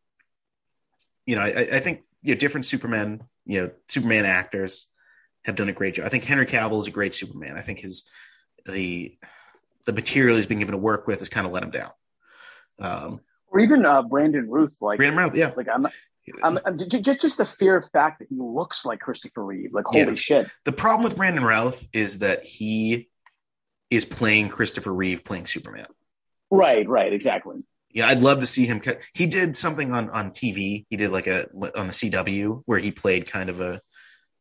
[1.26, 4.87] you know, I, I think you know different Superman, you know, Superman actors
[5.44, 6.07] have done a great job.
[6.07, 7.57] I think Henry Cavill is a great Superman.
[7.57, 8.05] I think his
[8.66, 9.16] the
[9.87, 11.90] the material he's been given to work with has kind of let him down.
[12.79, 14.74] Um, Or even uh, Brandon Routh.
[14.81, 15.87] Like Brandon Routh, yeah, like I'm.
[16.44, 19.70] I'm, I'm j- j- just the fear of fact that he looks like Christopher Reeve.
[19.72, 20.14] Like holy Yeah.
[20.14, 20.50] shit.
[20.64, 23.09] the problem with Brandon Routh is that he
[23.88, 25.87] is playing Christopher Reeve playing Superman.
[26.48, 27.57] Right, right, exactly.
[27.92, 28.81] Yeah, I'd love to see him.
[28.81, 30.87] cut- He did something on on TV.
[30.90, 33.81] He did like a on the CW where he played kind of a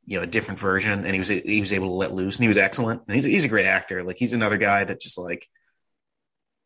[0.05, 2.43] you know a different version, and he was he was able to let loose, and
[2.43, 3.01] he was excellent.
[3.07, 4.03] And he's he's a great actor.
[4.03, 5.47] Like he's another guy that just like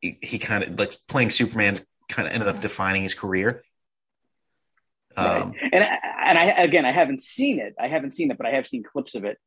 [0.01, 1.75] he, he kind of like playing Superman
[2.09, 3.63] kind of ended up defining his career.
[5.15, 5.69] Um, right.
[5.73, 7.75] And I, and I again, I haven't seen it.
[7.79, 9.37] I haven't seen it, but I have seen clips of it.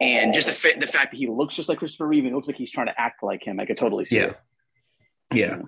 [0.00, 2.34] And just the fa- the fact that he looks just like Christopher Reeve and it
[2.36, 4.24] looks like he's trying to act like him, I could totally see Yeah.
[4.24, 4.36] it.
[5.34, 5.58] yeah.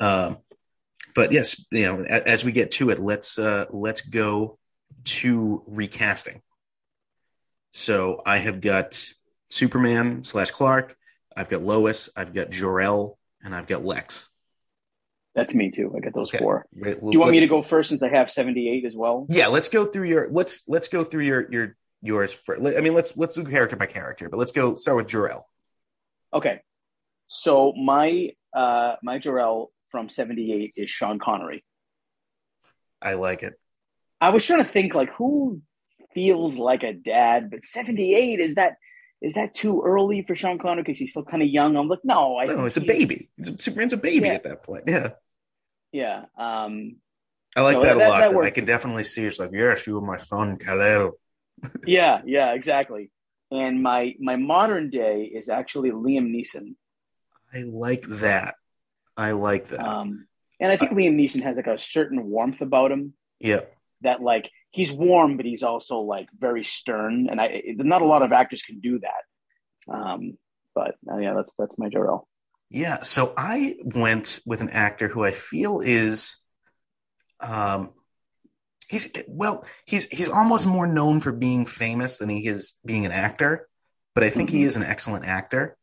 [0.00, 0.38] Um,
[1.14, 4.58] but yes, you know, a- as we get to it, let's uh, let's go
[5.04, 6.42] to recasting.
[7.70, 9.02] So I have got
[9.50, 10.96] Superman slash Clark.
[11.36, 12.10] I've got Lois.
[12.16, 14.28] I've got Jor El, and I've got Lex.
[15.34, 15.92] That's me too.
[15.96, 16.38] I got those Okay.
[16.38, 16.66] four.
[16.74, 19.26] Wait, Do you want me to go first since I have seventy eight as well?
[19.30, 22.56] Yeah, let's go through your let's let's go through your your yours for.
[22.76, 25.48] I mean, let's let's do character by character, but let's go start with Jor El.
[26.34, 26.60] Okay.
[27.28, 31.64] So my uh my Jor-El from seventy eight is Sean Connery.
[33.00, 33.54] I like it.
[34.20, 35.62] I was trying to think like who
[36.14, 38.74] feels like a dad, but seventy eight is that
[39.20, 41.76] is that too early for Sean Connery because he's still kind of young?
[41.76, 43.30] I'm like, no, I No, it's a baby.
[43.38, 44.32] It's a, Superman's a baby Yeah.
[44.34, 44.84] at that point.
[44.88, 45.10] Yeah.
[45.92, 46.24] Yeah.
[46.36, 46.96] Um
[47.54, 48.20] I like So that, that- a lot.
[48.20, 51.12] that that I can definitely see it's like, yes, you were my son, Kal-El.
[51.86, 53.10] yeah, yeah, exactly.
[53.50, 56.74] And my my modern day is actually Liam Neeson.
[57.54, 58.54] I like that.
[59.16, 59.86] I like that.
[59.86, 60.26] Um
[60.60, 63.62] and I think Liam Neeson has like a certain warmth about him yeah.
[64.02, 67.28] that like he's warm, but he's also like very stern.
[67.28, 69.92] And I it- not a lot of actors can do that.
[69.92, 70.38] Um,
[70.74, 72.26] but uh, yeah, that's that's my Jor-El.
[72.70, 73.00] Yeah.
[73.00, 76.36] So I went with an actor who I feel is
[77.40, 77.90] um
[78.88, 83.12] he's well, he's he's almost more known for being famous than he is being an
[83.12, 83.68] actor,
[84.14, 84.66] but I think he Mhm.
[84.66, 85.76] is an excellent actor.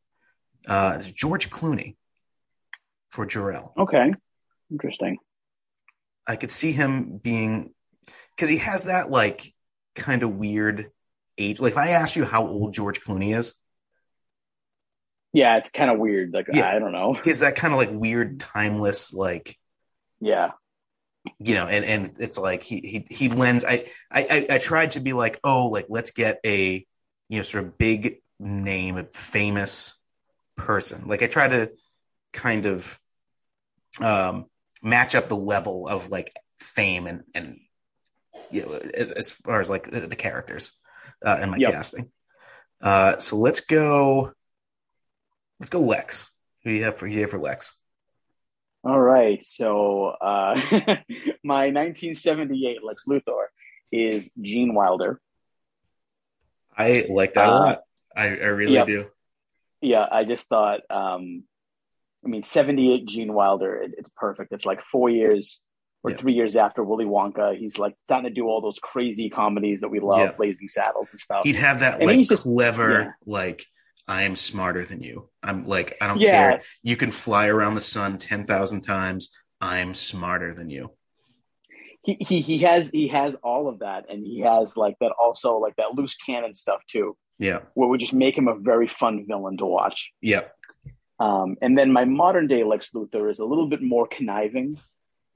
[0.68, 1.98] Uh George Clooney
[3.10, 3.74] for Jor-El.
[3.78, 4.14] Okay,
[4.72, 5.18] interesting.
[6.28, 7.74] I could see him being
[8.36, 9.54] because he has that like
[9.96, 10.92] kind of weird
[11.38, 11.60] age.
[11.60, 13.56] Like if I asked you how old George Clooney is,
[15.34, 16.34] Yeah, it's kind of weird.
[16.34, 16.68] Like Yeah.
[16.70, 17.14] I don't know.
[17.24, 19.58] he has that kind of like weird, timeless, like
[20.20, 20.52] Yeah,
[21.40, 23.66] you know, and and it's like he he he lends.
[23.66, 26.86] I I I- I tried to be like, oh, like let's get a
[27.30, 29.98] you know sort of big name, a famous
[30.56, 31.08] person.
[31.08, 31.72] Like I try to
[32.34, 32.99] kind of
[34.02, 34.46] um
[34.82, 37.60] match up the level of like fame and and
[38.52, 40.72] you know as, as far as like the, the characters
[41.26, 41.72] uh in my Yep.
[41.74, 42.12] casting.
[42.82, 44.32] Uh so let's go
[45.60, 46.30] let's go Lex.
[46.64, 47.76] Who do you have for you have for Lex?
[48.84, 49.46] All right.
[49.46, 50.56] So uh,
[51.44, 53.48] my 1978 Lex Luthor
[53.92, 55.20] is Gene Wilder.
[56.78, 57.82] I like that a Uh, lot.
[58.16, 58.88] I, I really yep.
[58.88, 59.08] do.
[59.82, 60.82] Yeah, I just thought.
[60.90, 61.44] Um,
[62.26, 63.82] I mean, 78 Gene Wilder.
[63.82, 64.52] It, it's perfect.
[64.52, 65.62] It's like four years
[66.04, 66.18] or Yeah.
[66.18, 67.58] three years after Willy Wonka.
[67.58, 70.32] He's like starting to do all those crazy comedies that we love, Yeah.
[70.34, 71.42] Blazing Saddles and stuff.
[71.46, 73.12] He'd have that And like just- clever, yeah.
[73.26, 73.66] like
[74.08, 75.30] I'm smarter than you.
[75.44, 76.52] I'm like I don't Yeah.
[76.52, 76.62] care.
[76.84, 79.30] You can fly around the sun ten thousand times.
[79.62, 80.92] I'm smarter than you.
[82.04, 85.58] he, he he has he has all of that, and he has like that also
[85.58, 89.26] like that loose cannon stuff too, Yeah, where we just make him a very fun
[89.28, 90.12] villain to watch.
[90.22, 90.44] yeah,
[91.20, 94.80] Um, and then my modern day Lex Luthor is a little bit more conniving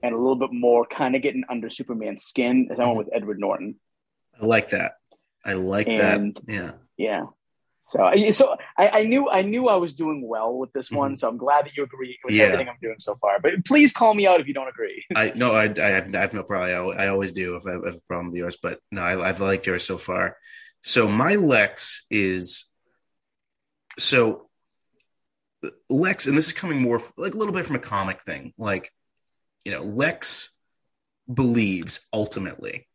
[0.02, 3.08] and a little bit more kind of getting under Superman's skin is I went with
[3.12, 3.76] Edward Norton.
[4.40, 4.92] I like that.
[5.44, 6.52] I like And- that.
[6.52, 6.70] Yeah.
[6.96, 7.22] Yeah.
[7.86, 11.12] So, I- so I, I knew I knew I was doing well with this one.
[11.14, 11.18] Mhm.
[11.18, 12.44] So I'm glad that you agree with Yeah.
[12.44, 13.38] everything I'm doing so far.
[13.40, 15.04] But please call me out if you don't agree.
[15.14, 16.96] I no, I, I have, I have no problem.
[16.98, 19.40] I, I always do if I have a problem with yours, but no, I, I've
[19.40, 20.38] liked yours so far.
[20.82, 22.64] So my Lex is
[23.98, 24.48] so
[25.88, 28.52] Lex, and this is coming more like a little bit from a comic thing.
[28.58, 28.92] Like,
[29.64, 30.50] you know, Lex
[31.32, 32.86] believes ultimately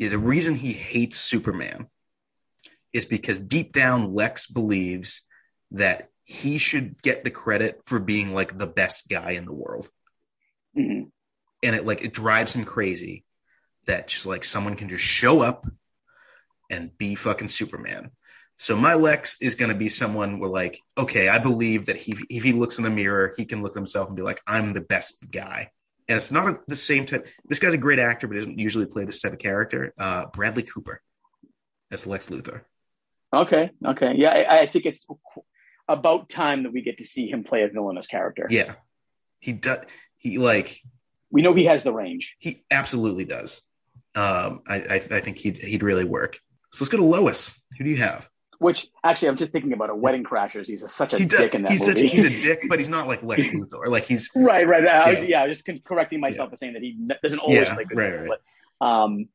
[0.00, 1.86] yeah, the reason he hates Superman
[2.92, 5.22] is because deep down Lex believes
[5.72, 9.90] that he should get the credit for being like the best guy in the world
[10.76, 11.10] Mhm.
[11.62, 13.24] and it like it drives him crazy
[13.84, 15.66] that just like someone can just show up
[16.70, 18.10] and be fucking Superman.
[18.60, 22.14] So my Lex is going to be someone where like, okay, I believe that he
[22.28, 24.74] if he looks in the mirror, he can look at himself and be like, I'm
[24.74, 25.70] the best guy.
[26.08, 27.26] And it's not a, the same type.
[27.46, 29.94] This guy's a great actor, but doesn't usually play this type of character.
[29.98, 31.00] Uh, Bradley Cooper
[31.90, 32.60] as Lex Luthor.
[33.32, 33.70] Okay.
[33.82, 34.12] Okay.
[34.16, 35.06] Yeah, I, I think it's
[35.88, 38.46] about time that we get to see him play a villainous character.
[38.50, 38.74] Yeah,
[39.38, 39.86] he does.
[40.18, 40.78] He like
[41.30, 42.36] We know he has the range.
[42.38, 43.62] he absolutely does.
[44.14, 46.38] Um, I, I I think he'd he'd really work.
[46.74, 47.58] So let's go to Lois.
[47.78, 48.28] Who do you have?
[48.60, 50.66] Which actually, I'm just thinking about a Wedding Crashers.
[50.66, 51.40] He's a, such a he does.
[51.40, 52.00] dick in that he's movie.
[52.02, 53.86] such he's a dick, but he's not like Lex Luthor.
[53.86, 54.68] Like he's right.
[54.68, 54.86] Right.
[54.86, 55.24] I was, Yeah.
[55.24, 55.42] yeah.
[55.42, 57.96] I was just correcting myself by saying that he doesn't always Yeah, play good.
[57.98, 58.38] right, roles, right.
[58.78, 59.28] But, um,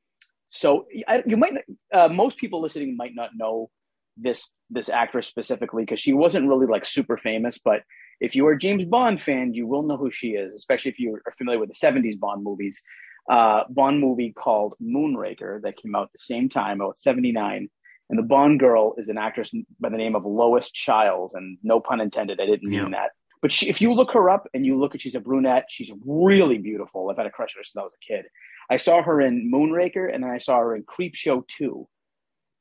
[0.52, 1.54] so I, you might.
[1.92, 3.72] Uh, most people listening might not know
[4.16, 7.58] this this actress specifically because she wasn't really like super famous.
[7.58, 7.82] But
[8.22, 11.00] if you are a James Bond fan, you will know who she is, especially if
[11.00, 12.80] you are familiar with the '70s Bond movies.
[13.28, 17.70] Uh, Bond movie called Moonraker that came out the same time, about '79.
[18.10, 21.80] And the Bond girl is an actress by the name of Lois Chiles, and no
[21.80, 22.90] pun intended, I didn't mean Yeah.
[22.90, 23.12] that.
[23.42, 25.66] But she, if you look her up and you look at, she's a brunette.
[25.70, 27.10] She's really beautiful.
[27.10, 28.26] I've had a crush on her since I was a kid.
[28.70, 31.88] I saw her in Moonraker, and then I saw her in Creep Show Two,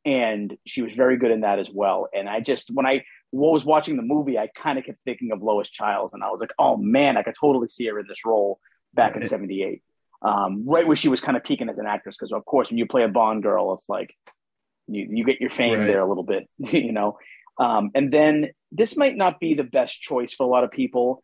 [0.05, 2.09] and she was very good in that as well.
[2.15, 5.43] And I just, when I was watching the movie, I kind of kept thinking of
[5.43, 8.25] Lois Chiles, and I was like, oh man, I could totally see her in this
[8.25, 8.61] role
[8.93, 9.83] back in '78,
[10.23, 12.17] um, right where she was kind of peaking as an actress.
[12.19, 14.15] Because of course, when you play a Bond girl, it's like
[14.87, 15.87] you you get your fame Right.
[15.87, 17.19] there a little bit, you know.
[17.59, 21.21] Um, and then this might not be the best choice for a lot of people.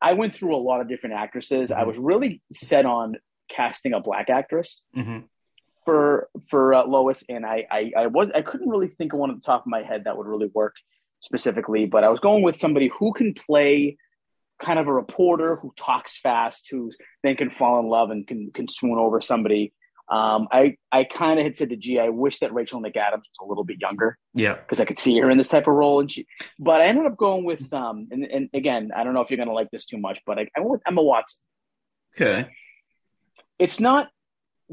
[0.00, 1.70] I went through a lot of different actresses.
[1.70, 1.86] I Mhm.
[1.86, 3.16] was really set on
[3.48, 5.24] casting a black actress Mhm.
[5.84, 9.30] for for uh, Lois, and I, I I was I couldn't really think of one
[9.30, 10.74] at the top of my head that would really work
[11.20, 13.96] specifically, but I was going with somebody who can play
[14.60, 16.90] kind of a reporter who talks fast, who
[17.22, 19.72] then can fall in love and can can swoon over somebody.
[20.12, 23.38] Um, I I kind of had said to G, I wish that Rachel McAdams was
[23.40, 24.54] a little bit younger Yeah.
[24.54, 26.26] because I could see her in this type of role, and she.
[26.58, 29.38] But I ended up going with um, and, and again, I don't know if you're
[29.38, 31.40] gonna like this too much, but I, I went with Emma Watson
[32.14, 32.50] Okay.
[33.58, 34.08] it's not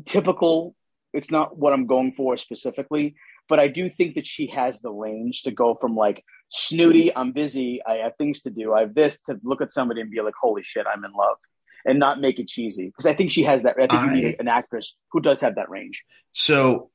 [0.06, 0.76] typical
[1.14, 3.16] it's not what i'm going for specifically
[3.48, 7.32] but i do think that she has the range to go from like snooty i'm
[7.32, 10.22] busy i have things to do i have this to look at somebody and be
[10.22, 11.38] like holy shit i'm in love
[11.86, 14.36] and not make it cheesy because i think she has that i think you need
[14.40, 16.90] an actress who does have that range So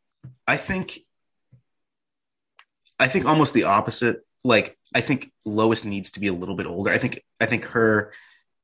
[0.47, 1.01] I think
[2.99, 4.25] I think almost the opposite.
[4.43, 6.91] Like I think Lois needs to be a little bit older.
[6.91, 8.13] I think I think her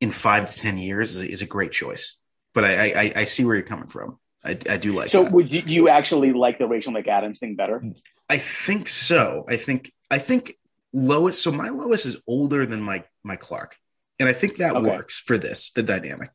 [0.00, 2.18] in five to ten years is a, is a great choice.
[2.54, 4.18] But I, I I see where you're coming from.
[4.44, 5.32] I, I do like so that.
[5.32, 7.84] would you, you actually like the rachel mcadams thing better
[8.30, 9.44] I think so.
[9.48, 10.56] I think I think
[10.92, 11.42] Lois.
[11.42, 13.76] So my Lois is older than my my Clark,
[14.20, 14.96] and I think that Okay.
[14.96, 16.30] works for this the dynamic.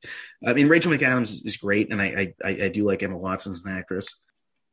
[0.46, 3.64] I mean, Rachel McAdams is, great, and I, I I do like Emma Watson as
[3.66, 4.20] an actress,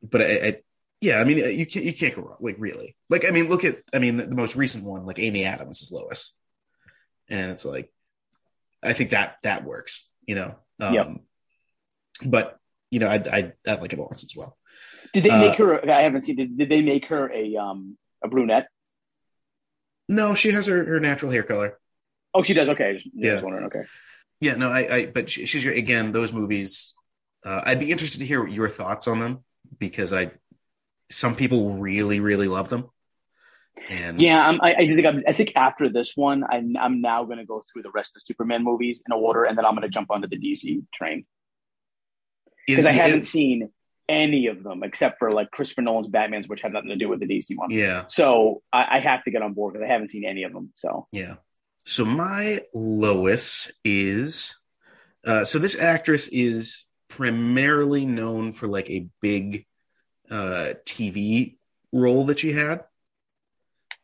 [0.01, 0.57] but I, I
[0.99, 2.37] yeah, I mean, you can't you can't go wrong.
[2.41, 5.19] Like really, like I mean, look at I mean the, the most recent one, like
[5.19, 6.33] Amy Adams is Lois,
[7.29, 7.91] and it's like
[8.83, 10.55] I think that that works, you know.
[10.79, 11.07] Um, Yep.
[12.25, 12.59] But
[12.91, 14.57] you know, I I I like Emma Watson as well.
[15.13, 17.97] did they Uh, make her i haven't seen did, did they make her a um
[18.23, 18.67] a brunette
[20.09, 21.79] No, she has her her natural hair color.
[22.33, 23.41] Oh she does okay I was, I Yeah.
[23.41, 23.83] wondering okay
[24.39, 26.93] Yeah, no, I, I but she, she's again those movies.
[27.45, 29.43] Uh, I'd be interested to hear your thoughts on them
[29.79, 30.31] because I,
[31.09, 32.89] some people really, really love them,
[33.89, 37.23] and Yeah, I'm, I, I think I'm, I think after this one, I'm, I'm now
[37.25, 39.73] going to go through the rest of the Superman movies in order, and then I'm
[39.75, 41.25] going to jump onto the DC train
[42.67, 43.69] because I haven't seen
[44.09, 47.19] any of them except for like Christopher Nolan's Batman's, which have nothing to do with
[47.19, 47.69] the DC one.
[47.71, 50.53] yeah, So I, I have to get on board because I haven't seen any of
[50.53, 50.71] them.
[50.75, 51.35] So yeah.
[51.83, 54.57] So my Lois is,
[55.25, 59.65] uh, so this actress is primarily known for like a big
[60.29, 61.57] uh, TV
[61.91, 62.85] role that she had,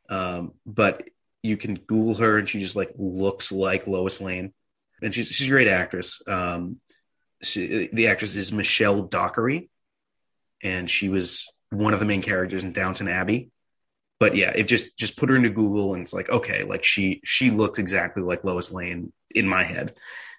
[0.10, 1.04] um, but
[1.42, 4.54] you can Google her and she just like looks like Lois Lane.
[5.02, 6.22] and she's she's a great actress.
[6.28, 6.82] Um,
[7.42, 9.70] she, the actress is Michelle Dockery,
[10.62, 13.52] and she was one of the main characters in Downton Abbey.
[14.20, 17.22] But yeah, if just just put her into Google and it's like okay, like she
[17.24, 19.96] she looks exactly like Lois Lane in my head,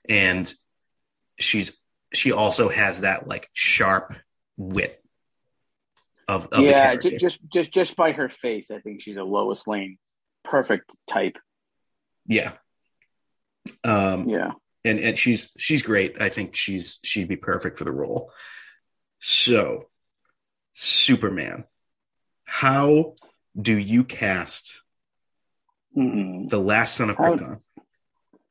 [0.09, 0.53] and
[1.39, 1.81] she's
[2.13, 4.15] she also has that like sharp
[4.57, 5.01] wit
[6.31, 9.67] of, of yeah, just, just just just by her face, I think she's a Lois
[9.67, 9.99] Lane
[10.45, 11.37] perfect type.
[12.27, 12.53] Yeah.
[13.85, 14.53] Um, yeah,
[14.85, 16.21] and and she's she's great.
[16.21, 18.33] I think she's she'd be perfect for the role.
[19.19, 19.89] So,
[20.73, 21.65] Superman,
[22.47, 23.15] how
[23.59, 24.83] do you cast
[25.97, 26.49] mm-hmm.
[26.49, 27.61] the last son of how, Krypton?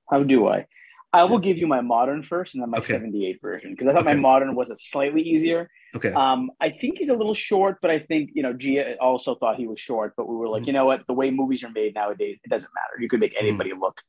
[0.09, 0.65] How do I?
[1.11, 2.93] I will give you my modern first and then my Okay.
[2.93, 4.13] 78 version because I thought Okay.
[4.13, 5.67] my modern was a slightly easier.
[5.95, 6.11] Okay.
[6.11, 9.55] Um, I think he's a little short, but I think, you know, Gia also thought
[9.55, 10.67] he was short, but we were like, Mhm.
[10.67, 11.07] you know what?
[11.07, 13.01] The way movies are made nowadays, it doesn't matter.
[13.01, 14.01] You could make anybody look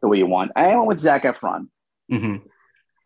[0.00, 0.50] the way you want.
[0.56, 1.68] I went with Zac Efron.
[2.10, 2.36] hmm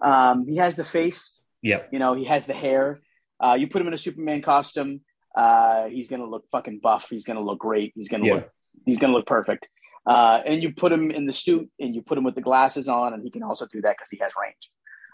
[0.00, 1.90] Um, he has the face, Yep.
[1.92, 3.00] you know, he has the hair.
[3.38, 5.02] Uh, you put him in a Superman costume,
[5.34, 7.06] uh, he's going to look fucking buff.
[7.10, 7.92] He's going to look great.
[7.94, 8.34] He's going to Yeah.
[8.34, 8.50] look,
[8.84, 9.66] he's going to look perfect.
[10.04, 12.88] Uh, and you put him in the suit and you put him with the glasses
[12.88, 14.70] on, and he can also do that because he has range.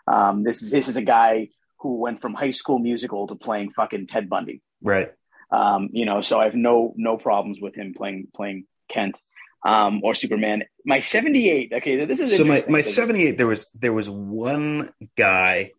[0.07, 1.49] Um, this is this is a guy
[1.81, 4.63] who went from High School Musical to playing fucking Ted Bundy.
[4.83, 5.13] Right.
[5.51, 9.21] Um, you know, so I have no no problems with him playing playing Kent
[9.65, 10.65] um, or Superman.
[10.87, 11.73] My seventy eight.
[11.75, 15.73] Okay, this is So my my seventy eight there was there was one guy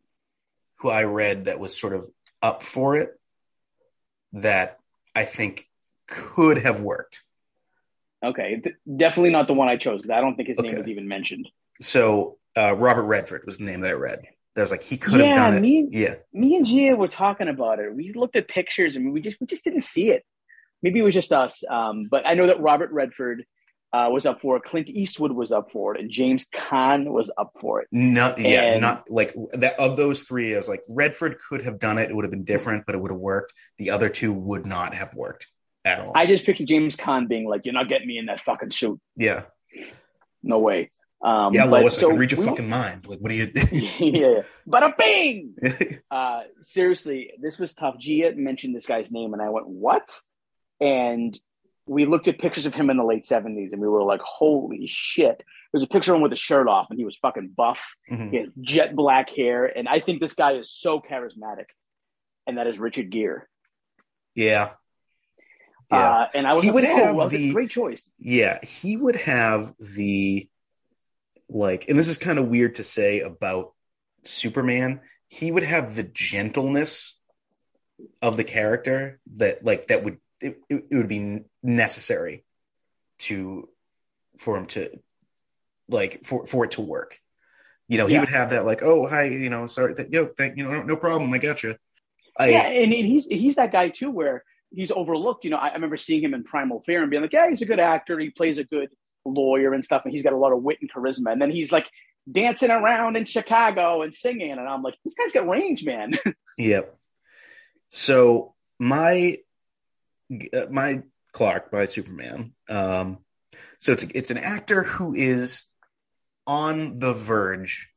[0.77, 2.07] who I read that was sort of
[2.41, 3.18] up for it
[4.33, 4.79] that
[5.15, 5.67] I think
[6.07, 7.23] could have worked.
[8.23, 10.87] Okay, th- definitely not the one I chose because I don't think his name was
[10.87, 11.47] even mentioned.
[11.81, 14.21] So uh, Robert Redford was the name that I read.
[14.55, 15.61] That was like he could have Yeah, done it.
[15.61, 16.15] me- Yeah.
[16.33, 17.93] me and Gia were talking about it.
[17.95, 20.25] We looked at pictures and we just we just didn't see it.
[20.81, 21.63] Maybe it was just us.
[21.69, 23.45] Um, but I know that Robert Redford
[23.91, 24.63] uh, was up for it.
[24.63, 27.87] Clint Eastwood was up for it, and James Caan was up for it.
[27.91, 30.53] Not yeah, not like that of those three.
[30.53, 32.09] I was like Redford could have done it.
[32.09, 33.53] It would have been different, but it would have worked.
[33.77, 35.47] The other two would not have worked
[35.85, 36.11] at all.
[36.15, 38.99] I just pictured James Caan being like, "You're not getting me in that fucking suit.
[39.15, 39.43] yeah,
[40.43, 41.97] No way." Um, yeah, but Lois.
[42.01, 43.07] I can read your we- fucking mind.
[43.07, 43.51] Like, what do you?
[43.73, 45.55] yeah, bada bing.
[46.11, 47.97] Uh, seriously, this was tough.
[47.99, 50.09] Gia mentioned this guy's name, and I went, "What?"
[50.79, 51.37] And
[51.89, 54.85] we looked at pictures of him in the late seventies, and we were like, "Holy
[54.87, 57.79] shit!" There's a picture of him with a shirt off, and he was fucking buff.
[58.11, 58.31] Mhm.
[58.31, 61.65] He had jet black hair, and I think this guy is so charismatic,
[62.47, 63.41] and that is Richard Gere.
[64.35, 64.71] Yeah,
[65.91, 68.09] yeah, Uh, and I was He like, would "Whoa, have was the- a great choice.
[68.19, 68.63] yeah.
[68.63, 70.47] He would have the
[71.49, 73.73] like, and this is kind of weird to say about
[74.23, 75.01] Superman.
[75.27, 77.19] He would have the gentleness
[78.21, 82.43] of the character that like that would it, it would be necessary
[83.19, 83.67] to
[84.37, 84.89] for him to
[85.87, 87.19] like for for it to work.
[87.87, 88.19] You know, he Yeah.
[88.21, 90.95] would have that like, oh hi, you know, sorry, yo, thank you know, no, no
[90.95, 91.75] problem, I got you.
[92.37, 95.43] I, yeah, and, and he's he's that guy too, where he's overlooked.
[95.43, 97.61] You know, I, I remember seeing him in Primal Fear and being like, "Yeah, he's
[97.61, 98.17] a good actor.
[98.19, 98.89] He plays a good
[99.25, 101.71] lawyer and stuff, and he's got a lot of wit and charisma." And then he's
[101.71, 101.87] like
[102.31, 106.13] dancing around in Chicago and singing, and I'm like, "This guy's got range, man."
[106.57, 106.95] Yep.
[107.89, 109.39] So my
[110.53, 111.01] uh, my
[111.31, 112.53] Clark by Superman.
[112.67, 113.19] Um,
[113.79, 115.63] so it's it's an actor who is
[116.47, 117.89] on the verge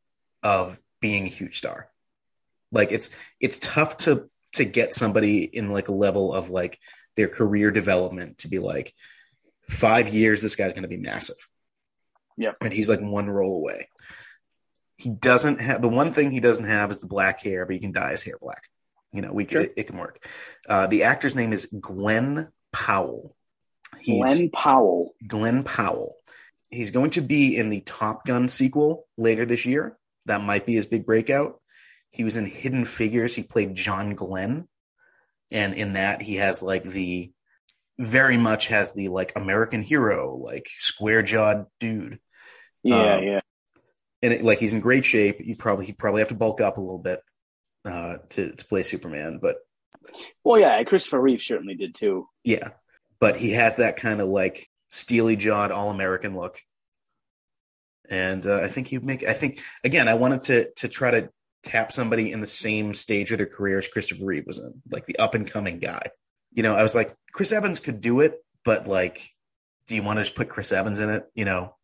[0.42, 1.88] of being a huge star.
[2.70, 3.10] Like it's
[3.40, 6.78] it's tough to to get somebody in like a level of like
[7.16, 8.94] their career development to be like
[9.68, 11.48] five years this guy's going to be massive.
[12.36, 13.88] Yeah, And he's like one roll away.
[14.96, 17.80] He doesn't have the one thing he doesn't have is the black hair, but he
[17.80, 18.68] can dye his hair black.
[19.12, 19.62] You know, we Sure.
[19.62, 20.26] it, it can work.
[20.68, 23.36] Uh, the actor's name is Glen Powell.
[24.00, 25.14] He's Glen Powell.
[25.26, 26.16] Glen Powell.
[26.70, 29.96] He's going to be in the Top Gun sequel later this year.
[30.26, 31.60] That might be his big breakout.
[32.10, 33.34] He was in Hidden Figures.
[33.34, 34.68] He played John Glenn.
[35.50, 37.30] And in that, he has like the
[37.98, 42.18] very much has the like American hero, like square jawed dude.
[42.82, 43.40] Yeah, Um, yeah.
[44.22, 45.40] And it, like he's in great shape.
[45.40, 47.20] You probably he'd probably have to bulk up a little bit
[47.84, 49.56] uh, to to play Superman, but
[50.44, 50.82] Well, yeah.
[50.84, 52.28] Christopher Reeve certainly did too.
[52.44, 52.70] Yeah,
[53.20, 56.60] but he has that kind of like steely jawed, all American look,
[58.08, 59.24] and uh, I think he'd make.
[59.24, 61.30] I think again, I wanted to to try to
[61.62, 65.06] tap somebody in the same stage of their career as Christopher Reeve was in, like
[65.06, 66.02] the up and coming guy.
[66.52, 68.34] You know, I was like, Chris Evans could do it,
[68.64, 69.30] but like,
[69.86, 71.24] do you want to just put Chris Evans in it?
[71.34, 71.76] You know,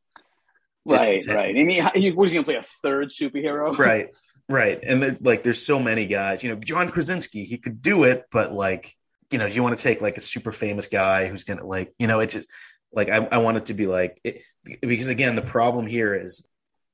[0.89, 1.57] Just- right, right.
[1.57, 3.77] I mean, he was going to play a third superhero?
[3.79, 4.09] right,
[4.49, 6.43] right, and there, like, there's so many guys.
[6.43, 8.95] You know, John Krasinski, he could do it, but like,
[9.31, 11.93] you know, do you want to take like a super famous guy who's gonna like,
[11.99, 12.49] you know, it's just
[12.93, 14.41] like I, I want it to be like it,
[14.81, 16.49] because again, the problem here is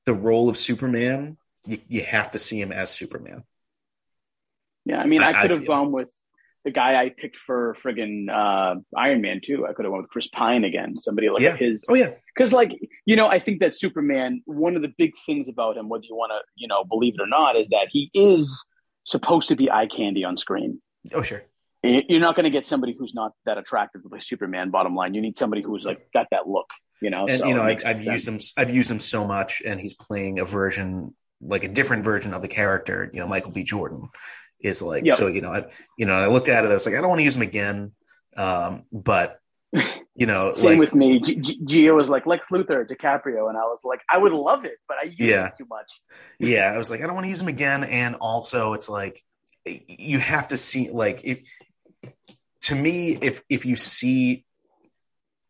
[0.05, 3.43] the role of Superman, you, you have to see him as Superman.
[4.85, 6.11] Yeah, I mean, I- I could have gone with
[6.65, 9.65] the guy I picked for friggin' uh, Iron Man too.
[9.65, 11.55] I could have went with Chris Pine again, somebody like Yeah.
[11.55, 11.85] his.
[11.89, 12.71] Oh yeah, Because, like,
[13.05, 16.15] you know, I think that Superman, one of the big things about him, whether you
[16.15, 18.65] want to, you know, believe it or not, is that he is
[19.05, 20.81] supposed to be eye candy on screen.
[21.13, 21.43] oh sure.
[21.83, 24.71] And You're not going to get somebody who's not that attractive to play Superman.
[24.71, 26.67] Bottom line, you need somebody who's like got that look.
[27.01, 29.61] You know, and so you know I've, I've used him i've used him so much
[29.65, 33.51] and he's playing a version like a different version of the character you know michael
[33.51, 34.07] b jordan
[34.65, 35.13] is like Yep.
[35.15, 35.65] so you know i
[35.97, 37.43] you know i looked at it i was like i don't want to use them
[37.43, 37.91] again
[38.37, 39.39] um but
[40.15, 41.19] you know Same like with me.
[41.19, 44.63] G- G- Gio was like Lex Luthor, DiCaprio, and I was like, I would love
[44.63, 45.47] it, but I use Yeah.
[45.47, 45.89] it too much.
[46.39, 49.21] yeah i was like i don't want to use them again and also it's like
[49.65, 51.39] you have to see like if
[52.63, 54.45] to me if if you see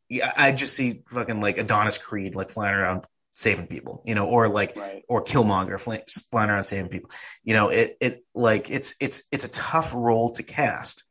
[0.09, 3.05] yeah i just see fucking like adonis creed like flying around
[3.35, 5.03] saving people you know or like Right.
[5.09, 7.11] or Killmonger flying, flying around saving people.
[7.43, 11.03] You know, it it like it's it's it's a tough role to cast,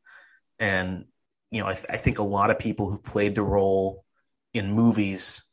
[0.58, 1.04] and
[1.50, 4.04] you know, I, th- I think a lot of people who played the role
[4.52, 5.44] in movies,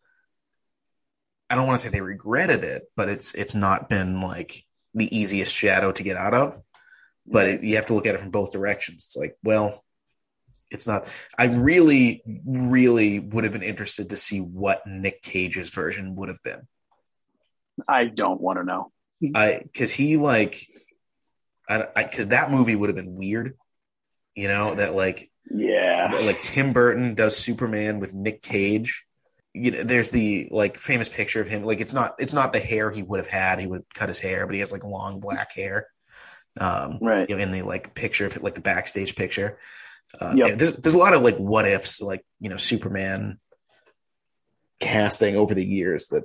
[1.50, 4.64] I don't want to say they regretted it, but it's it's not been like
[4.94, 6.60] the easiest shadow to get out of.
[7.28, 9.06] But it, you have to look at it from both directions.
[9.06, 9.84] It's like, well,
[10.72, 11.14] it's not.
[11.38, 16.42] I really, really would have been interested to see what Nick Cage's version would have
[16.42, 16.68] been.
[17.88, 18.92] I don't want to know.
[19.36, 20.68] I because he like
[21.70, 23.58] I because that movie would have been weird,
[24.36, 26.20] you know that like Yeah.
[26.24, 29.06] like Tim Burton does Superman with Nick Cage.
[29.54, 31.64] You know, there's the like famous picture of him.
[31.64, 33.60] Like it's not it's not the hair he would have had.
[33.60, 35.88] He would cut his hair, but he has like long black hair.
[36.60, 37.30] Um, Right.
[37.30, 39.58] you know, in the like picture of like the backstage picture.
[40.20, 40.48] Uh, Yep.
[40.48, 43.40] yeah, there's there's a lot of like what ifs, like you know Superman
[44.80, 46.24] casting over the years that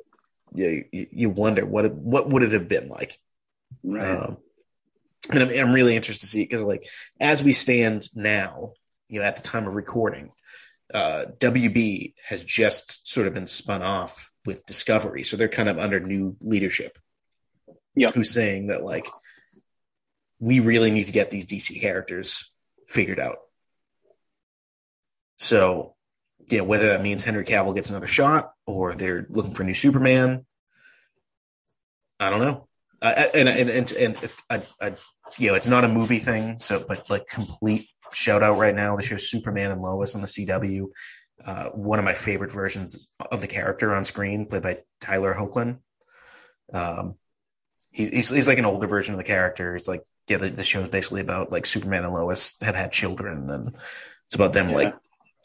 [0.55, 3.19] you you, you wonder what it, what would it have been like.
[3.83, 4.05] Right.
[4.17, 4.39] Um,
[5.33, 6.87] and I'm, I'm really interested to see because, like,
[7.21, 8.73] as we stand now,
[9.09, 10.31] you know, at the time of recording,
[10.95, 15.79] uh, WB has just sort of been spun off with Discovery, so they're kind of
[15.79, 16.99] under new leadership.
[17.99, 18.13] Yep.
[18.15, 19.07] who's saying that like
[20.39, 22.51] we really need to get these DC characters
[22.89, 23.39] figured out.
[25.37, 25.95] So,
[26.49, 29.75] yeah, whether that means Henry Cavill gets another shot or they're looking for a new
[29.75, 30.47] Superman,
[32.19, 32.69] I don't know.
[33.03, 34.17] Uh, and and and and
[34.49, 34.95] I, I,
[35.39, 36.59] you know, it's not a movie thing.
[36.59, 40.27] So, but like complete shout out right now, the show Superman and Lois on the
[40.27, 40.87] CW.
[41.45, 45.79] Uh, one of my favorite versions of the character on screen, played by Tyler Hoechlin.
[46.73, 47.17] Um,
[47.91, 49.75] he, he's he's like an older version of the character.
[49.75, 52.93] He's like, yeah, the, the show is basically about like Superman and Lois have had
[52.93, 53.77] children, and
[54.27, 54.77] it's about them Yeah.
[54.77, 54.95] like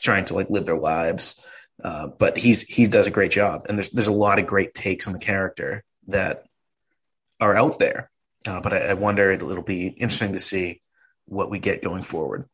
[0.02, 1.44] trying to like live their lives.
[1.84, 4.74] Uh, but he's he does a great job, and there's there's a lot of great
[4.74, 6.44] takes on the character that
[7.40, 8.12] are out there.
[8.46, 10.82] Uh, but I, I wonder it'll, it'll be interesting to see
[11.26, 12.48] what we get going forward.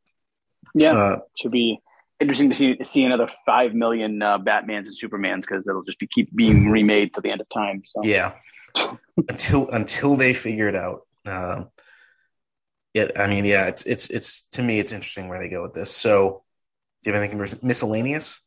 [0.76, 0.94] yeah.
[0.94, 1.80] Uh, Should be
[2.20, 6.08] interesting to see see another five million uh, Batmans and Supermans because it'll just be
[6.08, 7.84] keep being remade to the end of time.
[7.86, 8.34] So yeah,
[9.30, 11.02] until until they figure it out.
[11.26, 11.70] Um,
[12.94, 15.74] it, I mean, yeah, it's it's it's to me, it's interesting where they go with
[15.74, 15.92] this.
[15.92, 16.44] So,
[17.08, 18.42] do you have anything miscellaneous?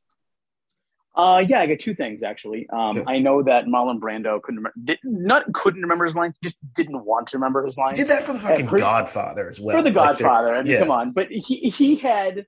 [1.14, 2.68] Uh, yeah, I got two things actually.
[2.70, 3.04] Um.
[3.06, 7.04] I know that Marlon Brando couldn't remember, did, not couldn't remember his lines, just didn't
[7.04, 9.76] want to remember his He lines did that for the fucking for- Godfather as well.
[9.76, 10.54] for the Like, Godfather.
[10.54, 10.78] I mean, yeah.
[10.80, 12.46] come on, but he he had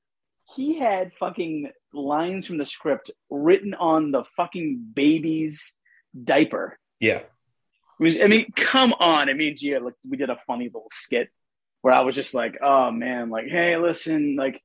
[0.55, 5.75] he had fucking lines from the script written on the fucking baby's
[6.23, 6.79] diaper.
[7.01, 7.23] Yeah,
[7.99, 9.29] I mean, I mean, come on.
[9.29, 11.31] I mean, gee, like we did a funny little skit
[11.81, 14.63] where I was just like, oh man, like, hey, listen, like,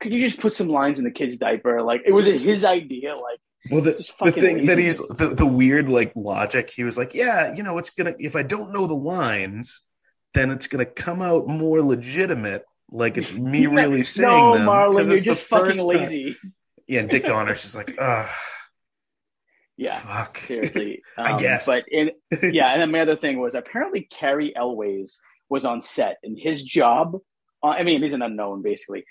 [0.00, 1.82] could you just put some lines in the kid's diaper?
[1.82, 3.16] Like, it was it his idea.
[3.16, 3.40] Like,
[3.70, 3.92] Well, the,
[4.22, 7.78] the thing that he's the, the weird like logic, he was like, yeah, you know,
[7.78, 9.82] it's gonna if I don't know the lines,
[10.34, 14.66] then it's gonna come out more legitimate, like it's me really saying no, them.
[14.66, 16.36] Marlon, you're just fucking first time- lazy.
[16.86, 18.30] Yeah, and Dick Donner's just like, ugh,
[19.76, 20.38] Yeah, fuck.
[20.38, 21.02] seriously.
[21.18, 21.66] I Um, guess.
[21.66, 22.10] But in,
[22.42, 25.20] yeah, and then my other thing was apparently Cary Elwes
[25.50, 27.16] was on set, and his job,
[27.62, 29.04] uh, I mean, he's an unknown basically.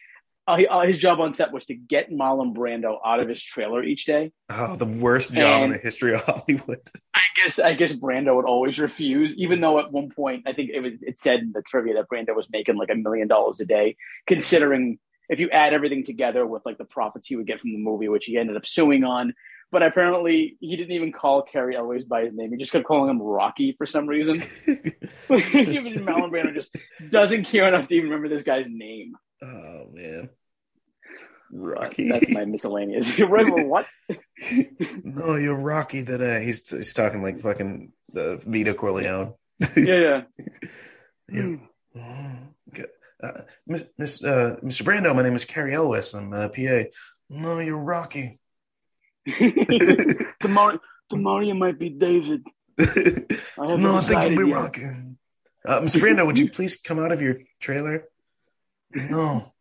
[0.47, 3.83] Uh, uh, his job on set was to get Marlon Brando out of his trailer
[3.83, 4.31] each day.
[4.49, 6.79] Oh, the worst job in the history of Hollywood.
[7.13, 10.71] I guess I guess Brando would always refuse, even though at one point I think
[10.73, 13.59] it was it said in the trivia that Brando was making like a million dollars
[13.59, 17.59] a day, considering if you add everything together with like the profits he would get
[17.59, 19.33] from the movie, which he ended up suing on.
[19.69, 22.51] But apparently he didn't even call Cary Elwes by his name.
[22.51, 24.35] He just kept calling him Rocky for some reason.
[24.67, 26.73] even Marlon Brando just
[27.09, 29.17] doesn't care enough to even remember this guy's name.
[29.41, 30.29] Oh man,
[31.51, 32.09] Rocky.
[32.09, 33.13] That's my miscellaneous.
[33.19, 33.87] What?
[35.03, 36.43] no, you're Rocky today.
[36.43, 39.33] He's he's talking like fucking the Vito Corleone.
[39.75, 40.21] yeah, yeah.
[41.29, 41.57] Yeah.
[41.93, 42.85] Oh, okay.
[43.21, 44.83] Uh, Miss, Miss, uh, Mr.
[44.83, 46.13] Brando, my name is Cary Elwes.
[46.13, 46.83] I'm uh, PA.
[47.29, 48.39] No, you're Rocky.
[50.39, 50.79] tomorrow,
[51.09, 52.45] tomorrow you might be David.
[52.79, 54.55] I no, I think you'll be yet.
[54.55, 54.83] Rocky.
[55.65, 55.99] Uh, Mr.
[55.99, 58.05] Brando, would you please come out of your trailer?
[58.93, 59.53] No.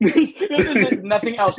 [0.00, 1.58] Nothing else.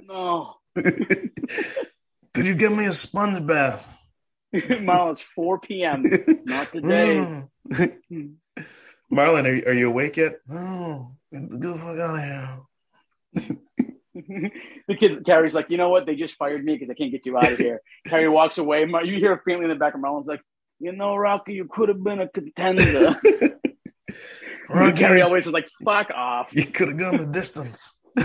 [0.00, 0.54] No.
[0.74, 3.88] Could you give me a sponge bath?
[4.54, 6.02] Marlon, it's 4 p.m.
[6.46, 7.42] Not today.
[7.70, 8.34] Mm.
[9.12, 10.40] Marlon, are, you- are you awake yet?
[10.48, 11.08] No.
[11.32, 12.18] Get the fuck out
[13.34, 14.50] of here.
[14.86, 16.06] the kids, Cary's like, you know what?
[16.06, 17.80] They just fired me because I can't get you out of here.
[18.06, 18.84] Carrie walks away.
[18.84, 20.40] You hear a family in the back, and Marlon's like,
[20.78, 23.16] you know, Rocky, you could have been a contender.
[24.74, 26.48] Rocky, Cary Elwes was like, fuck off.
[26.52, 27.96] you could have gone the distance.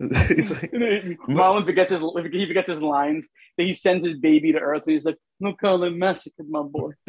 [0.00, 0.70] He's like,
[1.28, 2.00] Marlon forgets his
[2.32, 3.28] he forgets his lines.
[3.56, 6.62] Then he sends his baby to Earth, and he's like, "Look how they massacred my
[6.62, 6.92] boy."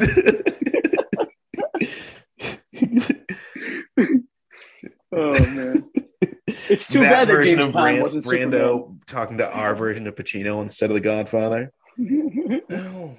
[5.12, 5.90] Oh man,
[6.68, 10.62] it's too that bad that version of Brand- Brando talking to our version of Pacino
[10.62, 11.72] instead of The Godfather.
[12.72, 13.16] Oh,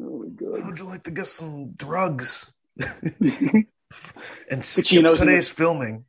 [0.00, 0.66] oh my god.
[0.66, 2.52] would you like to get some drugs?
[3.20, 3.66] and
[4.62, 6.04] Pacino's in today's filming.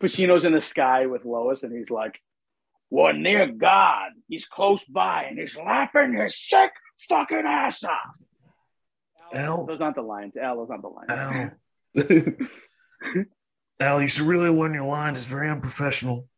[0.00, 2.20] Pacino's in the sky with Lois, and he's like,
[2.90, 6.72] "Well, near God, he's close by, and he's laughing his sick
[7.08, 7.98] fucking ass off."
[9.32, 10.36] Al, Those aren't the lines.
[10.36, 11.10] Al, those aren't the lines.
[13.08, 13.24] Al.
[13.80, 15.18] Al, you should really learn your lines.
[15.18, 16.28] It's very unprofessional.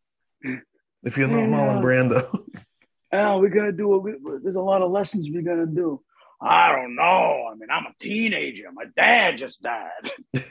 [1.03, 1.47] If you're not Yeah.
[1.47, 2.45] Marlon Brando.
[3.13, 3.95] Al, we're gonna do.
[3.95, 6.03] A, there's a lot of lessons we're gonna do.
[6.45, 7.49] I don't know.
[7.51, 8.71] I mean, I'm a teenager.
[8.73, 10.11] My dad just died.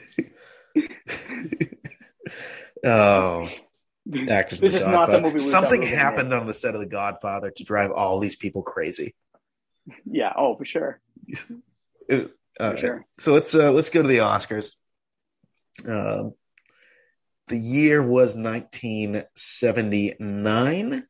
[2.84, 3.48] oh,
[4.28, 4.60] actors.
[4.60, 6.54] This the is not the movie we Something thought we were gonna happened on the
[6.54, 9.14] set of The Godfather to drive all these people crazy.
[10.04, 10.32] Yeah.
[10.36, 11.00] Oh, for sure.
[12.08, 13.06] It- For sure.
[13.18, 14.72] So let's uh, let's go to the Oscars.
[15.88, 16.34] Um,
[17.48, 21.06] the year was 1979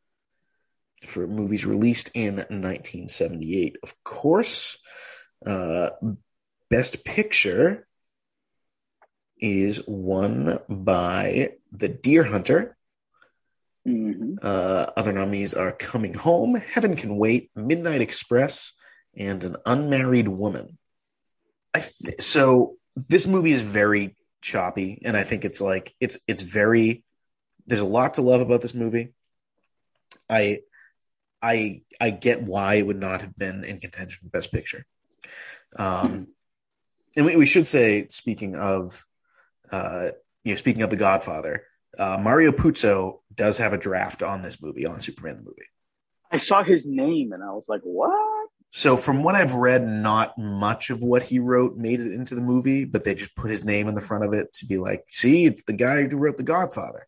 [1.06, 3.76] for movies released in 1978.
[3.82, 4.78] Of course,
[5.46, 5.90] uh,
[6.70, 7.86] Best Picture
[9.38, 12.76] is won by The Deer Hunter.
[13.84, 18.72] hmm Uh, other nominees are Coming Home, Heaven Can Wait, Midnight Express,
[19.16, 20.78] and An Unmarried Woman.
[21.74, 26.42] I th- so this movie is very choppy, and I think it's like it's it's
[26.42, 27.04] very.
[27.66, 29.14] There's a lot to love about this movie.
[30.28, 30.60] I,
[31.44, 34.86] I, I get why it would not have been in contention for Best Picture.
[35.76, 36.28] Um,
[37.16, 39.04] and we, we should say, speaking of,
[39.70, 40.10] uh,
[40.42, 41.64] you know, speaking of The Godfather,
[41.98, 45.68] uh, Mario Puzo does have a draft on this movie, on Superman the movie.
[46.32, 50.36] I saw his name and I was like, "What?" So, from what I've read, not
[50.36, 53.64] much of what he wrote made it into the movie, but they just put his
[53.64, 56.36] name in the front of it to be like, see, it's the guy who wrote
[56.36, 57.06] The Godfather.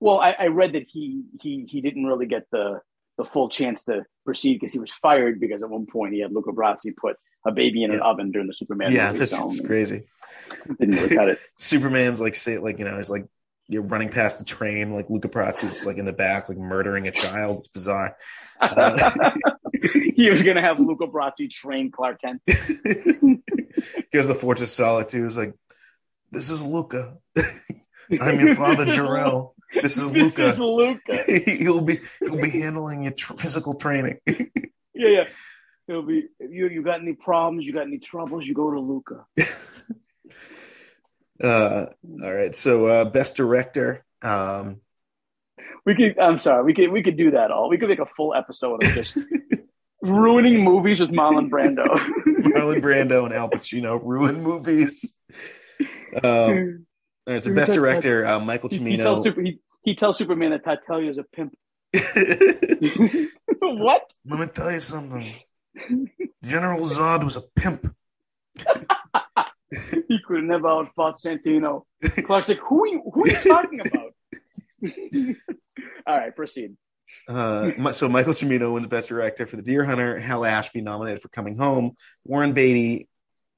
[0.00, 2.80] Well, I, I read that he he he didn't really get the
[3.18, 6.32] the full chance to proceed because he was fired because at one point he had
[6.32, 10.04] Luca Brasi put a baby in an oven during the Superman yeah, that's, crazy.
[10.78, 11.38] didn't really cut it.
[11.58, 13.26] Superman's like, say, like, you know, he's like,
[13.68, 17.10] you're running past the train, like Luca just like in the back, like murdering a
[17.10, 17.58] child.
[17.58, 18.16] It's bizarre.
[18.60, 19.32] Uh,
[20.14, 22.42] he was going to have Luca Brasi train Clark Kent.
[24.10, 25.26] Here's the Fortress Solitude.
[25.26, 25.54] It's like,
[26.30, 27.18] this is Luca.
[28.20, 29.54] I'm your father, Jor-El.
[29.80, 30.46] This is This Luca.
[30.48, 31.22] is Luca.
[31.50, 34.18] he'll be he'll be handling your tr- physical training.
[34.94, 35.28] Yeah, yeah.
[35.88, 39.24] It'll be you you got any problems, you got any troubles, you go to Luca.
[41.42, 41.86] Uh,
[42.22, 44.04] all right, so uh, best director.
[44.22, 44.80] Um,
[45.84, 46.18] We could.
[46.18, 46.62] I'm sorry.
[46.62, 46.90] We could.
[46.92, 47.68] We could do that all.
[47.68, 49.18] We could make a full episode of just
[50.02, 51.84] ruining movies with Marlon Brando.
[52.26, 55.16] Marlon Brando and Al Pacino ruin movies.
[56.22, 56.86] Um,
[57.26, 60.50] all right, so best director uh, Michael he, he tells Super, he, he tells Superman
[60.50, 61.54] that Tattaglia is a pimp.
[63.64, 64.12] What?
[64.26, 65.34] Let me tell you something.
[66.44, 67.94] General Zod was a pimp.
[70.06, 71.84] He could have never outfought Santino.
[72.26, 74.12] Clark's like, who are you, who are you talking about?
[76.06, 76.76] all right, proceed.
[77.26, 80.18] Uh, so Michael Cimino wins the Best Director for The Deer Hunter.
[80.18, 81.92] Hal Ashby nominated for Coming Home.
[82.22, 83.08] Warren Beatty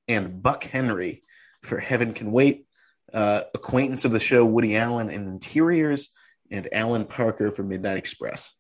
[0.07, 1.25] and Buck Henry
[1.63, 2.67] for Heaven Can Wait.
[3.15, 6.11] Uh, acquaintance of the show Woody Allen in Interiors
[6.51, 8.55] and Alan Parker for Midnight Express.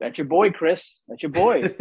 [0.00, 0.98] That's your boy, Chris.
[1.08, 1.74] That's your boy.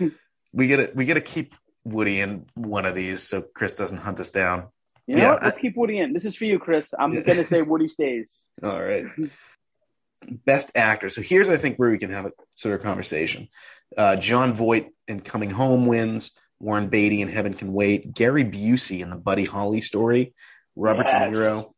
[0.52, 1.54] we get to we get to keep
[1.84, 4.68] Woody in one of these so Chris doesn't hunt us down.
[5.06, 5.42] You know Yeah, what?
[5.42, 6.12] Let's keep Woody in.
[6.12, 6.94] This is for you, Chris.
[6.98, 7.20] I'm Yeah.
[7.20, 8.30] gonna say Woody stays.
[8.62, 9.04] All right.
[10.44, 11.08] best actor.
[11.08, 13.48] So here's, I think, where we can have a sort of conversation.
[13.96, 16.30] Uh, Jon Voight in Coming Home wins.
[16.60, 18.14] Warren Beatty in Heaven Can Wait.
[18.14, 20.32] Gary Busey in the Buddy Holly story.
[20.76, 21.32] Robert Yes.
[21.32, 21.72] De Niro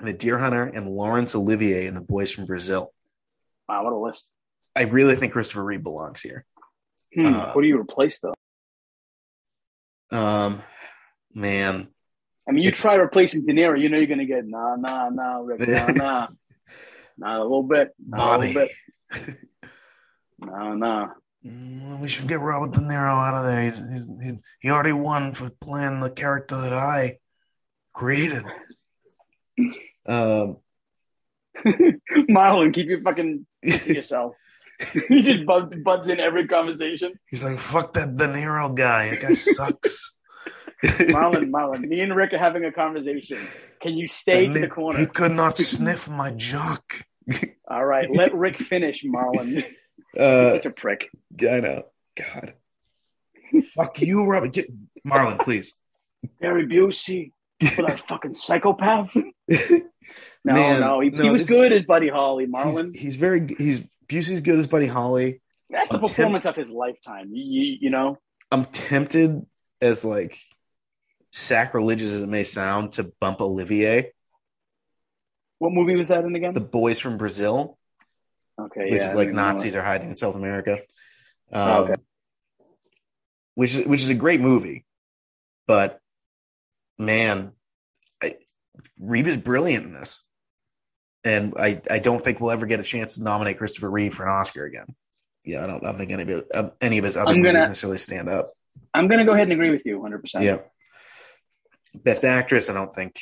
[0.00, 2.92] The Deer Hunter, and Laurence Olivier in The Boys from Brazil.
[3.68, 4.24] Wow, what a list.
[4.74, 6.44] I really think Christopher Reeve belongs here.
[7.14, 8.34] Hmm, Uh, who do you replace though?
[10.10, 10.62] Um,
[11.34, 11.88] man,
[12.48, 15.08] I mean, you it's- try replacing De Niro, you know you're gonna get nah, nah,
[15.08, 16.26] nah, Rick, nah, nah,
[17.18, 18.70] nah, a little bit, nah, a little bit,
[20.38, 21.08] nah, nah.
[21.44, 23.70] Mm, We should get Robert De Niro out of there.
[23.70, 27.18] He, he, he already won for playing the character that I
[27.96, 28.44] created.
[30.06, 30.58] Um,
[32.30, 34.34] Marlon, keep your fucking yourself.
[35.08, 37.14] he just butts, butts in every conversation.
[37.30, 39.10] he's like, "Fuck that De Niro guy.
[39.10, 40.12] That guy sucks."
[40.84, 43.38] Marlon, Marlon, me and Rick are having a conversation.
[43.80, 44.98] Can you stay in the corner?
[44.98, 47.00] He could not sniff my jock.
[47.68, 49.64] All right, let Rick finish, Marlon.
[50.16, 51.08] Uh, Such a prick.
[51.40, 51.84] I know.
[52.14, 52.52] God.
[53.74, 54.52] Fuck you, Robert.
[54.52, 54.70] Get
[55.06, 55.74] Marlon, please.
[56.40, 57.30] Gary Busey,
[57.60, 59.14] for that fucking psychopath.
[60.44, 62.94] No, Man, no, he, no, he was this- good as Buddy Holly, Marlon.
[62.94, 63.52] He's, he's very.
[63.58, 65.40] He's Busey's good as Buddy Holly.
[65.68, 67.30] That's the I'm temp- performance of his lifetime.
[67.32, 68.18] You, you, know,
[68.52, 69.44] I'm tempted,
[69.80, 70.38] as like
[71.32, 74.12] sacrilegious as it may sound, to bump Olivier,
[75.58, 76.52] what movie was that in again?
[76.52, 77.76] the boys from Brazil,
[78.60, 80.78] okay, which yeah, is like don't even know Nazis are hiding in South America.
[81.50, 81.94] Um, okay.
[83.54, 84.84] Which is which is a great movie,
[85.66, 85.98] but
[86.98, 87.52] man,
[88.22, 88.34] I,
[88.98, 90.22] Reeve is brilliant in this,
[91.24, 94.24] and I I don't think we'll ever get a chance to nominate Christopher Reeve for
[94.24, 94.86] an Oscar again.
[95.44, 97.52] Yeah, I don't, I don't think any of uh, any of his other I'm movies
[97.52, 98.52] gonna- necessarily stand up.
[98.92, 100.20] I'm gonna go ahead and agree with you 100.
[100.20, 100.58] percent Yeah.
[101.94, 103.20] Best actress, I don't think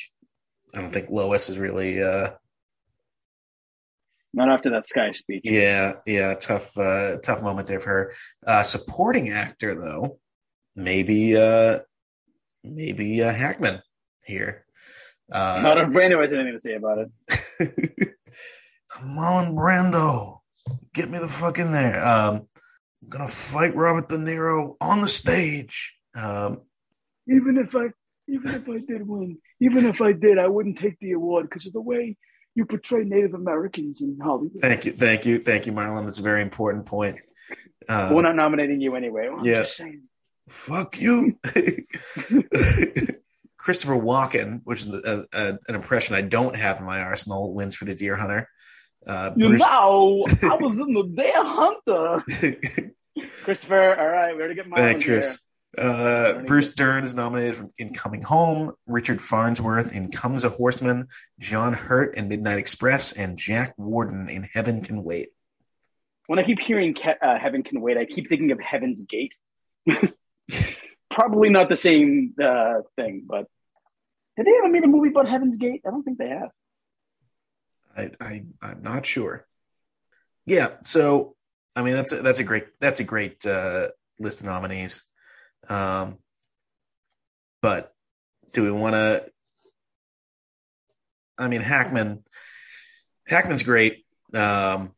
[0.73, 2.31] I don't think Lois is really uh
[4.33, 5.43] Not after that Sky speech.
[5.45, 8.13] yeah, yeah, tough uh tough moment there for her.
[8.45, 10.19] Uh supporting actor though,
[10.75, 11.79] maybe uh
[12.65, 13.81] maybe uh Hackman
[14.23, 14.65] here.
[15.29, 17.09] Not Uh if Brando has anything to say about it.
[19.03, 20.39] Marlon Brando,
[20.93, 22.03] get me the fuck in there.
[22.05, 22.47] Um
[23.03, 25.95] I'm gonna fight Robert De Niro on the stage.
[26.15, 26.61] Um
[27.27, 27.87] Even if I,
[28.27, 31.65] even if I did win, even if I did, I wouldn't take the award because
[31.67, 32.17] of the way
[32.55, 34.61] you portray Native Americans in Hollywood.
[34.61, 36.05] thank you, thank you, thank you, Marlon.
[36.05, 37.17] That's a very important point.
[37.87, 39.27] Uh, We're not nominating you anyway.
[39.27, 39.65] I'm Yeah.
[40.49, 41.37] Fuck you.
[43.57, 47.75] Christopher Walken, which is a, a, an impression I don't have in my arsenal, wins
[47.75, 48.47] for the Deer Hunter.
[49.07, 52.23] Uh, You Bruce, know, I was in the Deer Hunter.
[53.43, 55.41] Christopher, all right, we already get Marlon Thanks.
[55.77, 61.07] Uh, Bruce Dern is nominated for, in Coming Home, Richard Farnsworth in Comes a Horseman,
[61.39, 65.29] John Hurt in Midnight Express, and Jack Warden in Heaven Can Wait.
[66.27, 69.33] When I keep hearing uh, Heaven Can Wait, I keep thinking of Heaven's Gate.
[71.09, 73.47] Probably not the same uh, thing, but
[74.37, 75.81] did they ever made a movie about Heaven's Gate?
[75.85, 76.49] I don't think they have.
[77.95, 79.47] I, I I'm not sure.
[80.45, 81.35] Yeah, so
[81.75, 83.89] I mean that's a, that's a great that's a great uh,
[84.19, 85.03] list of nominees.
[85.69, 86.17] Um,
[87.61, 87.93] but
[88.51, 89.25] do we want to?
[91.37, 92.23] I mean, Hackman.
[93.27, 94.05] Hackman's great.
[94.33, 94.94] Um,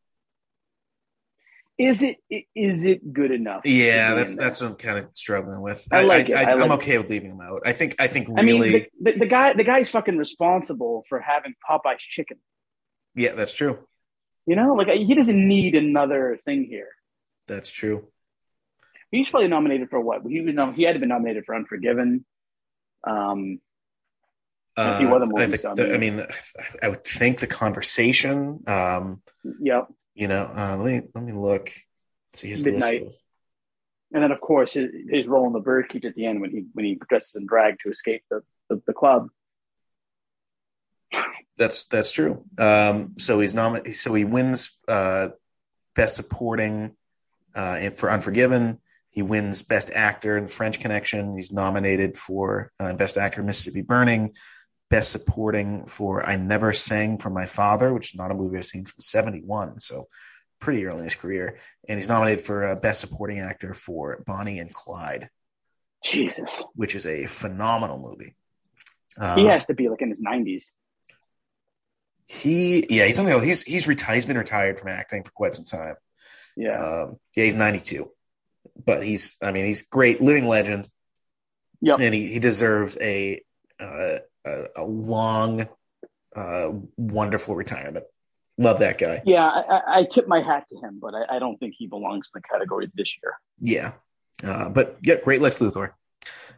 [1.77, 2.17] Is it
[2.55, 3.61] is it good enough?
[3.65, 5.87] yeah, that's that's what I'm kind of struggling with.
[5.91, 6.35] I like it.
[6.35, 7.61] I, I am like okay with leaving him out.
[7.65, 11.19] I think I think I mean, the, the, the guy the guy's fucking responsible for
[11.19, 12.37] having Popeye's chicken.
[13.15, 13.87] yeah, that's true.
[14.47, 16.89] You know, like he doesn't need another thing here.
[17.47, 18.07] That's true.
[19.11, 20.21] He's probably nominated for what?
[20.27, 22.25] He was nom- he had to be nominated for Unforgiven.
[23.05, 23.61] Um,
[24.75, 26.17] A few Uh, other I, think, the- I mean.
[26.17, 26.25] mean,
[26.81, 28.63] I would think the conversation.
[28.67, 29.21] Um,
[29.61, 29.87] yep.
[30.17, 31.71] You know, uh, let me let me look.
[32.33, 33.03] See his Midnight.
[33.03, 33.05] list.
[33.05, 33.13] Of,
[34.13, 36.65] And then, of course, his, his role in the Birdcage at the end when he
[36.73, 39.29] when he dresses in drag to escape the, the, the club.
[41.55, 42.45] that's that's true.
[42.57, 43.95] Um, so he's nominated.
[43.95, 45.29] So he wins uh,
[45.95, 46.95] best supporting
[47.53, 48.79] uh, for Unforgiven.
[49.11, 51.35] He wins best actor in French Connection.
[51.35, 54.33] He's nominated for uh, best actor in Mississippi Burning.
[54.89, 58.65] Best supporting for I Never Sang for My Father, which is not a movie I've
[58.65, 59.79] seen from '71.
[59.81, 60.07] So
[60.59, 61.59] pretty early in his career.
[61.87, 65.29] And he's nominated for uh, best supporting actor for Bonnie and Clyde.
[66.03, 68.35] Jesus, which is a phenomenal movie.
[69.17, 70.71] Uh, he has to be like in his nineties.
[72.25, 75.65] he yeah he's only he's he's retired he's been retired from acting for quite some
[75.65, 75.95] time.
[76.55, 78.11] Yeah, Um, yeah, he's ninety two,
[78.83, 80.89] but he's I mean he's great living legend.
[81.81, 81.99] Yep.
[81.99, 83.41] and he he deserves a
[83.79, 84.17] uh,
[84.47, 85.67] a, a long,
[86.35, 88.05] uh, wonderful retirement.
[88.57, 89.21] Love that guy.
[89.23, 92.27] Yeah, I, I, tip my hat to him, but I, I don't think he belongs
[92.33, 93.33] in the category this year.
[93.59, 93.93] Yeah.
[94.43, 95.91] Uh, but yeah, great Lex Luthor.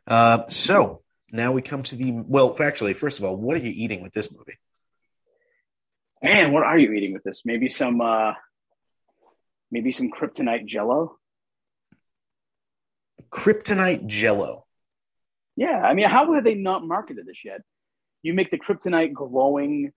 [0.08, 3.72] Uh, so now we come to the well, actually, first of all, what are you
[3.76, 4.58] eating with this movie?
[6.24, 7.42] Man, what are you eating with this?
[7.46, 8.34] Maybe some, uh,
[9.72, 11.18] maybe some kryptonite Jello.
[13.30, 14.66] Kryptonite Jello.
[15.56, 17.62] Yeah, I mean, how have they not marketed this yet?
[18.24, 19.92] You make the kryptonite glowing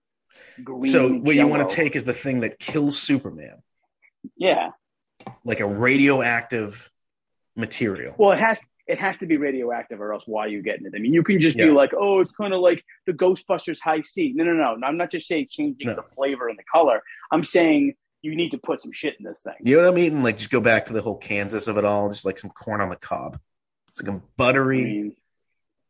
[0.63, 0.83] green.
[0.91, 3.61] So what you want to take is the thing that kills Superman,
[4.37, 4.71] Yeah.
[5.43, 6.89] like a radioactive
[7.55, 8.15] material.
[8.17, 10.91] Well, it has it has to be radioactive, or else why are you getting it?
[10.93, 14.33] I mean, you can just be like, oh, it's kind of like the Ghostbusters Hi-C.
[14.35, 14.85] No, no, no.
[14.85, 15.95] I'm not just saying changing No.
[15.95, 17.01] the flavor and the color.
[17.31, 19.53] I'm saying you need to put some shit in this thing.
[19.61, 20.21] You know what I'm eating?
[20.21, 22.81] Like just go back to the whole Kansas of it all, just like some corn
[22.81, 23.39] on the cob.
[23.89, 25.15] It's like a buttery, mean,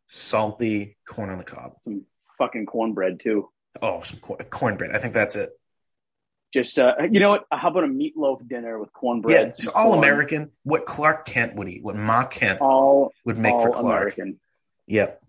[0.07, 1.73] salty corn on the cob.
[1.83, 2.05] some
[2.37, 3.49] fucking cornbread too.
[3.81, 4.91] Oh, some cor- cornbread.
[4.95, 5.49] I think that's it.
[6.53, 7.45] Just uh, you know what?
[7.51, 9.35] How about a meatloaf dinner with cornbread?
[9.47, 10.51] yeah, it's all corn, American.
[10.63, 13.85] What Clark Kent would eat, what Ma Kent all would make all for Clark.
[13.85, 14.39] American.
[14.85, 15.23] Yep,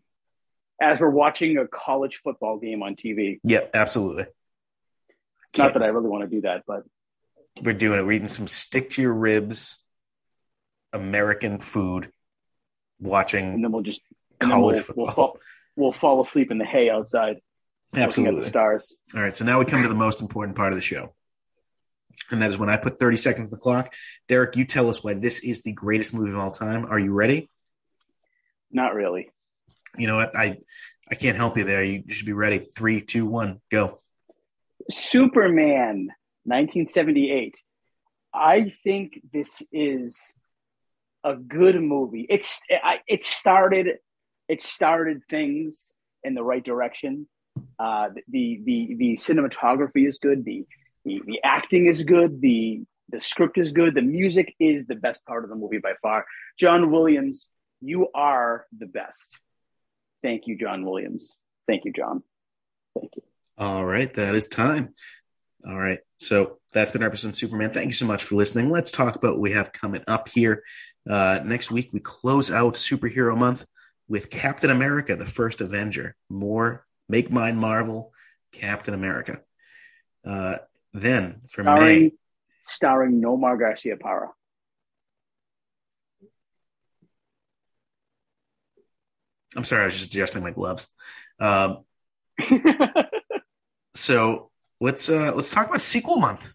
[0.82, 3.40] As we're watching a college football game on TV.
[3.44, 4.26] yep, absolutely.
[5.56, 6.82] Not that I really want to do that, but
[7.62, 8.02] We're doing it.
[8.04, 9.78] We're eating some stick to your ribs,
[10.92, 12.10] American food,
[13.00, 14.02] watching and then we'll just
[14.40, 15.04] college we'll, football.
[15.06, 15.38] We'll fall,
[15.76, 17.36] we'll fall asleep in the hay outside,
[17.92, 18.40] looking at absolutely.
[18.42, 18.94] the stars.
[19.14, 21.14] All right, so now we come to the most important part of the show.
[22.30, 23.92] And that is when I put 30 seconds on the clock.
[24.28, 26.86] Derek, you tell us why this is the greatest movie of all time.
[26.86, 27.50] Are you ready?
[28.70, 29.30] Not really.
[29.96, 30.36] You know what?
[30.36, 30.58] I
[31.10, 31.84] I can't help you there.
[31.84, 32.66] You should be ready.
[32.74, 34.00] Three, two, one, go.
[34.90, 36.08] Superman,
[36.44, 37.54] 1978.
[38.32, 40.34] I think this is
[41.22, 42.26] a good movie.
[42.28, 43.98] It's I, it started
[44.54, 45.92] it started things
[46.22, 47.26] in the right direction.
[47.76, 50.44] Uh, the the the cinematography is good.
[50.44, 50.64] The,
[51.04, 52.40] the the acting is good.
[52.40, 53.96] The the script is good.
[53.96, 56.24] The music is the best part of the movie by far.
[56.56, 57.48] John Williams,
[57.80, 59.28] you are the best.
[60.22, 61.32] Thank you, John Williams.
[61.66, 62.22] Thank you, John.
[62.96, 63.22] Thank you.
[63.58, 64.94] All right, that is time.
[65.66, 67.70] All right, so that's been our episode of Superman.
[67.70, 68.70] Thank you so much for listening.
[68.70, 70.62] Let's talk about what we have coming up here.
[71.10, 73.66] Uh, next week, we close out Superhero Month
[74.08, 76.16] with Captain America, the first Avenger.
[76.28, 78.12] More Make Mine Marvel,
[78.52, 79.42] Captain America.
[80.24, 80.56] Uh,
[80.92, 82.12] then for starring, May,
[82.64, 84.28] starring Nomar Garciaparra.
[89.56, 90.88] I'm sorry, I was just adjusting my gloves.
[91.38, 91.84] Um,
[93.94, 94.50] so
[94.80, 96.46] let's uh, let's talk about sequel month.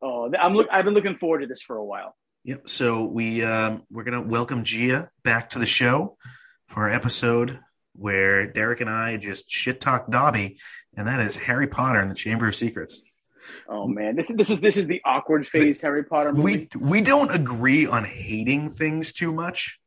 [0.00, 0.68] oh, I'm look.
[0.70, 2.16] I've been looking forward to this for a while.
[2.44, 2.68] Yep.
[2.68, 6.18] So we um, we're gonna welcome Gia back to the show
[6.68, 7.58] for our episode
[7.94, 10.58] where Derek and I just shit talk Dobby,
[10.94, 13.02] and that is Harry Potter and the Chamber of Secrets.
[13.66, 16.68] Oh man, this is this is this is the awkward phase Harry Potter movie.
[16.74, 19.80] We we don't agree on hating things too much,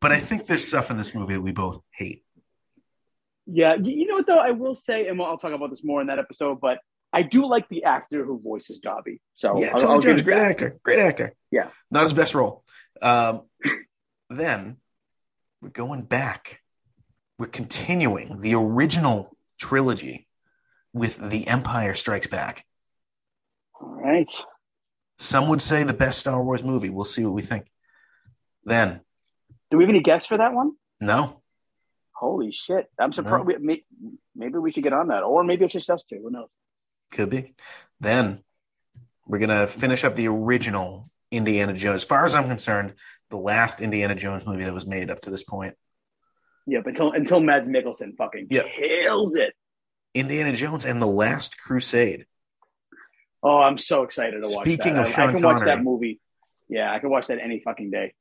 [0.00, 2.22] but I think there's stuff in this movie that we both hate.
[3.46, 4.38] yeah, you know what though?
[4.38, 6.60] I will say, and I'll talk about this more in that episode.
[6.60, 6.78] But
[7.12, 9.20] I do like the actor who voices Dobby.
[9.34, 10.50] So yeah, I'll, Toby I'll Jones, great that.
[10.50, 11.34] actor, great actor.
[11.50, 11.68] Yeah.
[11.90, 12.64] not his best role.
[13.02, 13.42] Um,
[14.30, 14.76] then
[15.60, 16.60] we're going back.
[17.38, 20.28] We're continuing the original trilogy
[20.92, 22.64] with The Empire Strikes Back.
[23.80, 24.30] All right.
[25.18, 26.90] Some would say the best Star Wars movie.
[26.90, 27.66] We'll see what we think.
[28.64, 29.00] Then,
[29.70, 30.72] Do we have any guests for that one?
[31.00, 31.38] no,
[32.12, 32.90] Holy shit!
[32.98, 33.46] I'm surprised.
[33.46, 33.84] We,
[34.36, 36.20] maybe we should get on that, or maybe it's just us two.
[36.22, 36.48] Who knows?
[37.12, 37.54] Could be.
[38.00, 38.42] Then
[39.26, 41.96] we're gonna finish up the original Indiana Jones.
[41.96, 42.94] As far as I'm concerned,
[43.28, 45.74] the last Indiana Jones movie that was made up to this point.
[46.66, 46.86] Yep.
[46.86, 48.62] Until until Mads Mikkelsen fucking Yeah.
[48.76, 49.54] kills it.
[50.14, 52.26] Indiana Jones and the Last Crusade.
[53.42, 55.02] Oh, I'm so excited to watch Speaking that.
[55.02, 56.20] of I, I Sean can watch that movie.
[56.68, 58.14] Yeah, I can watch that any fucking day.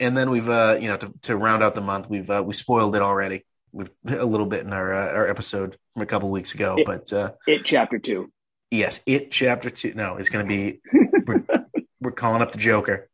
[0.00, 2.54] and then we've uh you know to, to round out the month we've uh, we
[2.54, 3.44] spoiled it already
[4.06, 7.12] a little bit in our uh, our episode from a couple weeks ago It- but
[7.12, 8.30] uh It chapter two.
[8.70, 10.80] yes it chapter two no it's gonna be
[11.26, 11.44] we're,
[12.00, 13.08] we're calling up the joker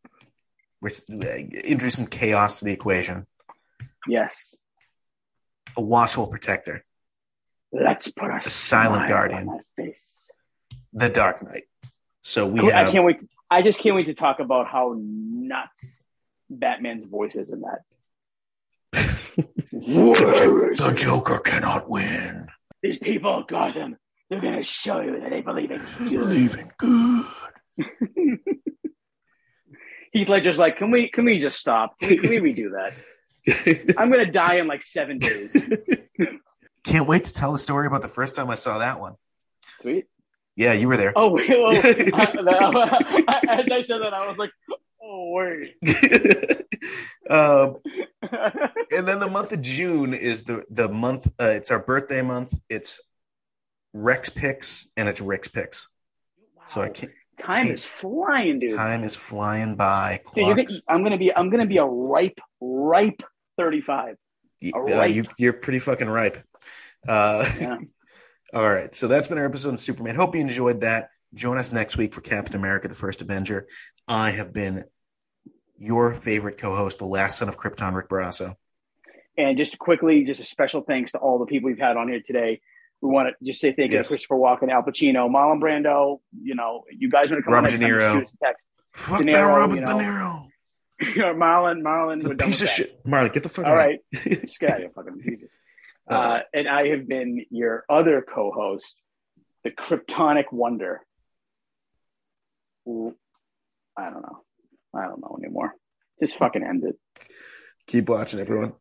[0.80, 3.26] we're uh, introducing chaos to the equation
[4.06, 4.54] Yes.
[5.76, 6.84] a watchful protector
[7.70, 9.60] Let's put a, A silent guardian.
[9.76, 10.02] face.
[10.92, 11.64] the dark knight
[12.22, 13.18] so we I can't wait.
[13.50, 16.02] I just can't wait to talk about how nuts
[16.50, 17.80] Batman's voice is in that.
[19.36, 22.46] The joker cannot win
[22.82, 23.96] These people Gotham,
[24.30, 26.18] they're gonna show you that they believe in you.
[26.20, 27.24] believe in good
[30.12, 31.98] Heath Ledger's like, can we can we just stop?
[32.00, 33.94] Can we, can we redo that?
[33.98, 35.70] I'm gonna die in like seven days.
[36.84, 39.14] Can't wait to tell the story about the first time I saw that one.
[39.82, 40.06] Sweet.
[40.56, 41.12] Yeah, you were there.
[41.14, 44.50] Oh, well, I- as I said that, I was like,
[45.08, 45.74] oh wait.
[47.30, 47.76] um,
[48.90, 51.26] and then the month of June is the the month.
[51.40, 52.52] Uh, it's our birthday month.
[52.68, 53.00] It's
[53.92, 55.88] Rex picks and it's Rick's picks.
[56.66, 57.12] So I can't.
[57.40, 58.76] Time is flying, dude.
[58.76, 60.20] Time is flying by.
[60.34, 63.22] Dude, gonna, I'm gonna be I'm gonna be a ripe, ripe
[63.56, 64.16] 35.
[64.60, 66.38] Y- a uh, ripe- you, you're pretty fucking ripe.
[67.06, 67.78] Uh, Yeah.
[68.54, 70.16] all right, so that's been our episode on Superman.
[70.16, 71.10] Hope you enjoyed that.
[71.34, 73.68] Join us next week for Captain America: The First Avenger.
[74.08, 74.84] I have been
[75.78, 78.56] your favorite co-host, the last son of Krypton, Rick Barrasso.
[79.36, 82.20] And just quickly, just a special thanks to all the people we've had on here
[82.26, 82.60] today.
[83.00, 84.08] We want to just say thank you Yes.
[84.08, 86.18] to Christopher Walken, Al Pacino, Marlon Brando.
[86.42, 88.00] You know, you guys want to come Robert on De time, Niro.
[88.00, 88.66] just shoot us a text.
[88.94, 89.98] Fuck De that Robert you De know.
[89.98, 90.44] Niro.
[91.36, 92.74] Marlon, Marlon, It's a piece of that.
[92.74, 93.00] shit.
[93.06, 93.76] Marley, get the fuck All out.
[93.78, 95.52] right, just get out of here, fucking Jesus.
[96.10, 98.96] Uh, and I have been your other co-host,
[99.62, 101.02] the Kryptonic Wonder.
[102.88, 102.90] I
[104.10, 104.42] don't know.
[104.94, 105.74] I don't know anymore.
[106.20, 106.96] Just fucking end it.
[107.86, 108.72] Keep watching, everyone.